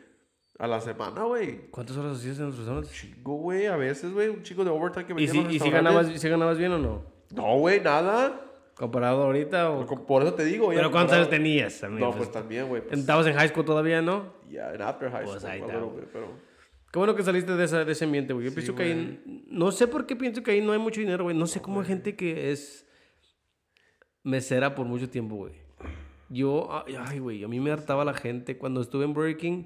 [0.58, 1.70] A la semana, güey.
[1.70, 2.92] ¿Cuántas horas hacías en los restaurantes?
[2.92, 3.66] Chingo, güey.
[3.66, 6.06] A veces, güey, un chingo de overtime que ¿Y metían si, los y si ganabas,
[6.20, 7.04] si ganabas bien o no?
[7.30, 8.40] No, güey, nada.
[8.74, 10.06] ¿Comparado ahorita o...?
[10.06, 11.82] Por, eso te digo, ¿Pero cuántos años tenías?
[11.84, 12.06] amigo?
[12.06, 12.80] No, pues también, güey.
[12.82, 14.32] Pues, Estabas en high school todavía, ¿no?
[14.48, 15.78] ya, en after high Pues school, ahí a está,
[16.12, 16.47] pero...
[16.92, 18.46] Qué bueno que saliste de, esa, de ese ambiente, güey.
[18.46, 19.44] Yo Sí, pienso que ahí...
[19.50, 21.36] No sé por qué pienso que ahí no hay mucho dinero, güey.
[21.36, 22.86] No sé cómo hay gente que es
[24.22, 25.52] mesera por mucho tiempo, güey.
[26.30, 26.68] Yo...
[27.06, 27.44] Ay, güey.
[27.44, 28.56] A mí me hartaba la gente.
[28.56, 29.64] Cuando estuve en Burger King,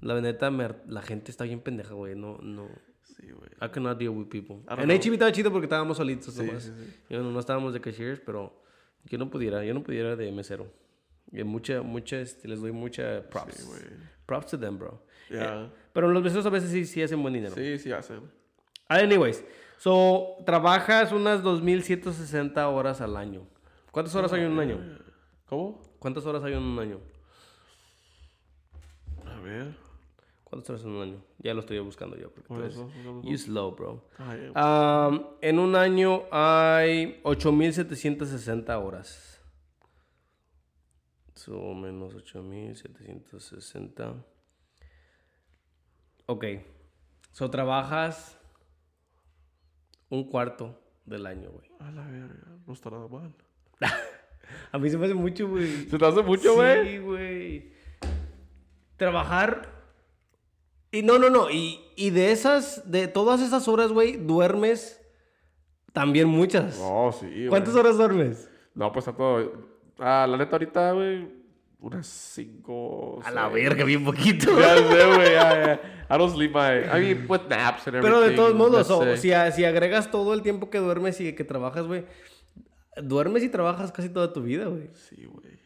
[0.00, 2.14] la neta, me la gente está bien pendeja, güey.
[2.14, 2.68] No, no...
[3.02, 3.50] Sí, güey.
[3.60, 4.56] I cannot deal with people.
[4.68, 4.96] En know.
[4.96, 6.62] HB estaba chido porque estábamos solitos Sí, nomás.
[6.64, 6.94] sí, sí.
[7.10, 8.62] Yo no, estábamos de cashiers, pero
[9.04, 10.72] yo no pudiera, yo no pudiera de mesero.
[11.32, 13.68] Y mucha, mucha, este, les doy mucha props.
[14.26, 15.04] Props to them, bro.
[15.30, 15.70] Ya.
[15.92, 17.54] Pero los meseros a veces sí, sí hacen buen dinero.
[17.54, 18.30] Sí, sí hacen.
[18.88, 19.44] Anyways,
[19.78, 23.46] so, trabajas unas 2.160 horas al año.
[23.90, 24.78] ¿Cuántas horas hay en un año?
[25.46, 25.80] ¿Cómo?
[25.98, 27.00] ¿Cuántas horas hay en un año?
[29.26, 29.74] A ver.
[30.44, 31.24] ¿Cuántas horas en un año?
[31.38, 32.30] Ya lo estoy buscando yo.
[32.30, 32.76] Porque tú eres-.
[33.22, 34.08] You slow, bro.
[34.18, 39.40] Um, en un año hay 8.760 horas.
[41.34, 44.24] So, menos 8.760.
[46.30, 46.44] Ok.
[47.32, 48.38] So, trabajas
[50.08, 51.68] un cuarto del año, güey.
[51.80, 53.34] A la verga, no está nada mal.
[54.70, 55.88] A mí se me hace mucho, güey.
[55.88, 56.86] ¿Se te hace mucho, güey?
[56.86, 57.72] Sí, güey.
[58.96, 59.72] Trabajar.
[60.92, 61.50] Y no, no, no.
[61.50, 65.04] Y, y de esas, de todas esas horas, güey, duermes
[65.92, 66.78] también muchas.
[66.78, 67.48] No, sí, güey.
[67.48, 68.48] ¿Cuántas horas duermes?
[68.76, 69.68] No, pues está todo.
[69.98, 71.39] Ah, la neta, ahorita, güey,
[71.80, 73.20] unas cinco.
[73.24, 74.58] A la verga, bien poquito.
[74.60, 75.34] Ya sé, güey.
[75.34, 76.60] I don't sleep my.
[76.98, 78.02] I mean, with naps and everything.
[78.02, 79.16] Pero de todos modos, let's o- say.
[79.16, 82.04] si, a- si agregas todo el tiempo que duermes y que trabajas, güey,
[83.02, 84.90] duermes y trabajas casi toda tu vida, güey.
[84.94, 85.58] Sí, güey.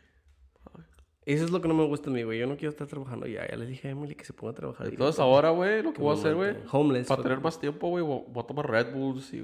[1.27, 2.39] Eso es lo que no me gusta a mí, güey.
[2.39, 3.49] Yo no quiero estar trabajando ya.
[3.49, 4.89] Ya le dije a Emily que se ponga a trabajar.
[4.89, 6.55] Entonces ahora, güey, lo que voy a hacer, güey.
[6.71, 7.07] Homeless.
[7.07, 9.43] Para tener más tiempo, güey, voy voy a tomar Red Bulls y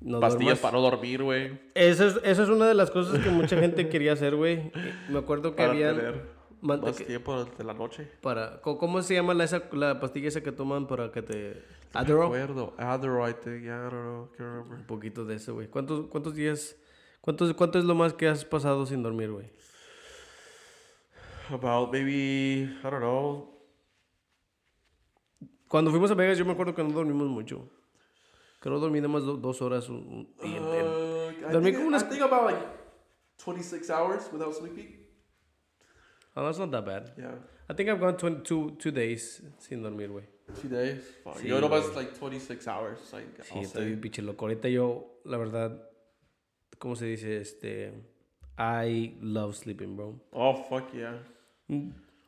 [0.00, 0.58] No Pastillas duermas.
[0.60, 1.60] para no dormir, güey.
[1.74, 4.72] Esa es, esa es una de las cosas que mucha gente quería hacer, güey.
[5.10, 6.24] Me acuerdo que Para había...
[6.62, 8.08] más tiempo durante la noche.
[8.22, 11.62] para, ¿Cómo se llama la, esa, la pastilla esa que toman para que te...
[11.92, 12.24] No Adderall?
[12.26, 12.74] acuerdo.
[12.78, 13.62] Adderall, I think.
[13.64, 14.28] Yeah, I don't know.
[14.36, 14.78] Can't remember.
[14.78, 15.68] Un poquito de eso, güey.
[15.68, 16.76] ¿Cuántos, ¿Cuántos días...
[17.20, 19.50] Cuántos, ¿Cuánto es lo más que has pasado sin dormir, güey?
[21.50, 23.50] About maybe, I don't know.
[25.68, 27.68] Cuando fuimos a Vegas yo me acuerdo que no dormimos mucho.
[28.60, 29.88] Creo dormí más do- dos horas.
[29.88, 32.62] un- Uh, I, Dormí think, como unas- I think about like
[33.38, 34.96] 26 hours without sleeping.
[36.36, 37.12] Oh, that's not that bad.
[37.16, 37.38] Yeah.
[37.68, 40.24] I think I've gone 22 two days sin dormir, güey.
[40.60, 41.02] Two days.
[41.24, 41.38] Fuck.
[41.38, 42.98] Sí, Yo nomás like 26 hours.
[43.12, 43.96] Like, Sí, I'll estoy say.
[43.96, 44.44] pinche loco.
[44.44, 45.88] Ahorita yo, la verdad,
[46.78, 47.38] ¿cómo se dice?
[47.40, 47.92] Este...
[48.58, 50.20] I love sleeping, bro.
[50.32, 51.18] Oh, fuck yeah.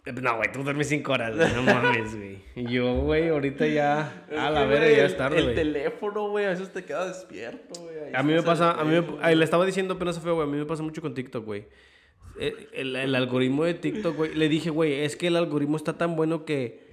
[0.04, 1.52] No, güey, tú duermes cinco horas, güey.
[1.54, 2.38] No mames, güey.
[2.56, 4.24] Yo, güey, ahorita ya...
[4.28, 5.54] Es A la verga, ya el- es tarde, El güey.
[5.54, 8.12] teléfono, güey, a veces te queda despierto, güey.
[8.12, 10.50] A mí me pasa, a mí me, el- le estaba diciendo apenas feo, güey, a
[10.50, 11.66] mí me pasa mucho con TikTok, güey.
[12.40, 15.96] El, el- el algoritmo de TikTok, güey, le dije, güey, es que el algoritmo está
[15.96, 16.91] tan bueno que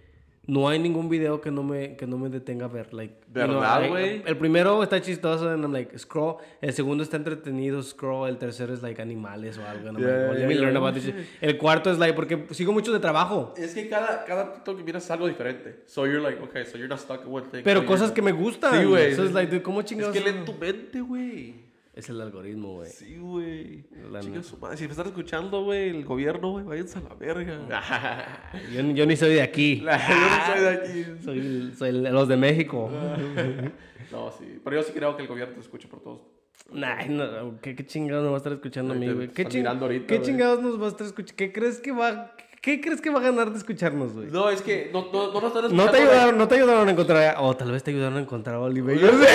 [0.50, 3.14] no hay ningún video que no me, que no me detenga a ver, like.
[3.36, 4.24] you know, ¿Verdad, güey?
[4.26, 6.38] El primero está chistoso, and I'm like, scroll.
[6.60, 8.28] El segundo está entretenido, scroll.
[8.28, 9.92] El tercero es, like, animales o algo.
[10.00, 10.80] Yeah, let me yeah, learn yeah.
[10.80, 11.16] about this shit.
[11.40, 13.54] El cuarto es, like, porque sigo mucho de trabajo.
[13.58, 15.84] Es que cada, cada TikTok que miras es algo diferente.
[15.86, 17.62] So you're like, okay, so you're not stuck in one thing.
[17.64, 18.74] Pero So cosas que me gustan.
[18.74, 19.12] Sí, güey.
[19.12, 20.14] Eso es, like, dude, ¿cómo Es chingados?
[20.14, 21.69] que leen tu mente, güey.
[22.00, 22.90] Es el algoritmo, güey.
[22.90, 23.84] Sí, güey.
[24.42, 24.78] Su madre.
[24.78, 27.60] Si me están escuchando, güey, el gobierno, güey, váyanse a la verga.
[28.74, 29.80] Yo, yo ni soy de aquí.
[29.82, 31.06] Yo no soy de aquí.
[31.26, 32.90] Soy, soy los de México.
[34.14, 34.62] No, sí.
[34.64, 36.22] Pero yo sí creo que el gobierno te escucha por todos.
[36.72, 39.28] Nah, no, ¿qué, qué chingados nos va a estar escuchando a mí, güey?
[39.28, 41.36] ¿Qué, ching- ahorita, ¿Qué chingados nos va a estar escuchando?
[41.36, 44.28] ¿Qué crees que va, qué crees que va a ganar de escucharnos, güey?
[44.32, 45.86] No, es que no, no, no nos están escuchando.
[45.86, 48.56] No te ayudaron, no te ayudaron a encontrar, o tal vez te ayudaron a encontrar
[48.56, 48.98] a Oliver.
[48.98, 49.28] Yo sé.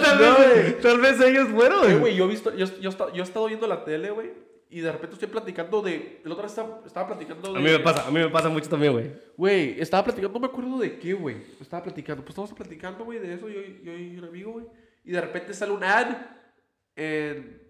[0.00, 2.00] Tal No, vez, tal vez ellos fueron.
[2.00, 4.30] güey, yo he visto, yo, yo, yo he estado viendo la tele, güey,
[4.70, 6.20] y de repente estoy platicando de.
[6.24, 7.58] El otro estaba, estaba platicando de.
[7.58, 9.10] A mí me pasa, a mí me pasa mucho también, güey.
[9.36, 11.36] Güey, estaba platicando, no me acuerdo de qué, güey.
[11.60, 14.66] Estaba platicando, pues estábamos platicando, güey, de eso, yo, yo y un amigo, güey.
[15.04, 16.08] Y de repente sale un ad,
[16.96, 17.62] en-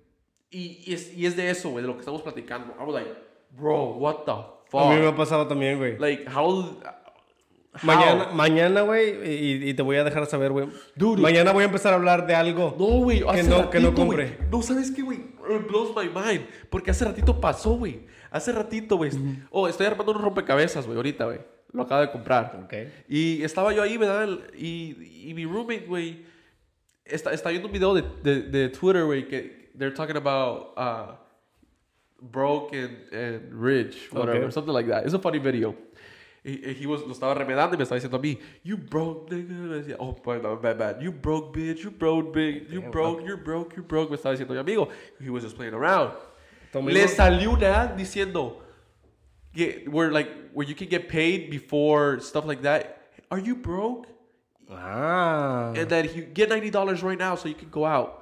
[0.51, 2.75] y, y, es, y es de eso, güey, de lo que estamos platicando.
[2.81, 3.11] I was like,
[3.51, 4.33] bro, what the
[4.71, 4.81] fuck?
[4.81, 5.99] A mí me ha pasado también, güey.
[5.99, 6.81] Like, how.
[7.83, 10.67] Mañana, mañana, güey, y, y te voy a dejar saber, güey.
[11.19, 12.75] Mañana voy a empezar a hablar de algo.
[12.79, 14.37] No, güey, hace no- que no ratito, compre.
[14.37, 14.51] güey.
[14.51, 15.21] No, ¿sabes qué, güey?
[15.69, 16.47] Blows my mind.
[16.71, 18.07] Porque hace ratito pasó, güey.
[18.31, 19.11] Hace ratito, güey.
[19.51, 21.39] Oh, estoy armando un rompecabezas, güey, ahorita, güey.
[21.73, 22.61] Lo acabo de comprar.
[22.65, 22.75] Ok.
[23.09, 24.29] Y estaba yo ahí, ¿verdad?
[24.57, 26.25] Y, y mi roommate, güey,
[27.05, 31.15] está, está viendo un video de, de, de Twitter, güey, que they're talking about uh,
[32.21, 34.51] broke and, and rich, whatever, Okay.
[34.53, 35.05] something like that.
[35.05, 35.75] It's a funny video.
[36.49, 39.53] Y he was, lo estaba remedando y me estaba diciendo a mí, you broke, nigga.
[39.53, 41.01] Me decía, oh, no, bad, bad.
[41.01, 41.85] You broke, bitch.
[41.85, 42.71] You broke, big.
[42.71, 44.11] You broke, you're broke, you're broke.
[44.11, 44.89] Me estaba diciendo mi amigo.
[45.21, 46.15] He was just playing around.
[46.73, 48.57] Le salió una ad diciendo,
[49.55, 53.11] que- where like, where you can get paid before stuff like that.
[53.31, 54.07] Are you broke?
[54.71, 55.73] Ah.
[55.77, 58.18] And that you get $90 right now so you can go out.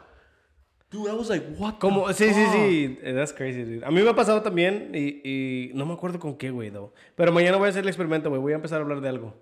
[0.90, 2.52] Dude, I was like, what Como, the sí, sí, fuck?
[2.54, 2.98] sí.
[3.02, 3.84] Eh, That's crazy, dude.
[3.84, 6.92] A mí me ha pasado también y, y no me acuerdo con qué, güey, though.
[7.16, 8.40] Pero mañana voy a hacer el experimento, güey.
[8.40, 9.34] Voy a empezar a hablar de algo.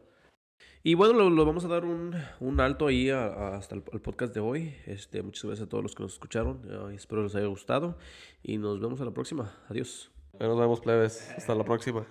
[0.82, 3.82] Y bueno, lo, lo vamos a dar un, un alto ahí a- a- hasta el,
[3.92, 4.74] el podcast de hoy.
[4.86, 6.60] Este, muchas gracias a todos los que nos escucharon.
[6.68, 7.96] Eh, espero les haya gustado.
[8.42, 9.54] Y nos vemos a la próxima.
[9.68, 10.10] Adiós.
[10.40, 11.30] Nos vemos, plebes.
[11.36, 12.06] Hasta la próxima.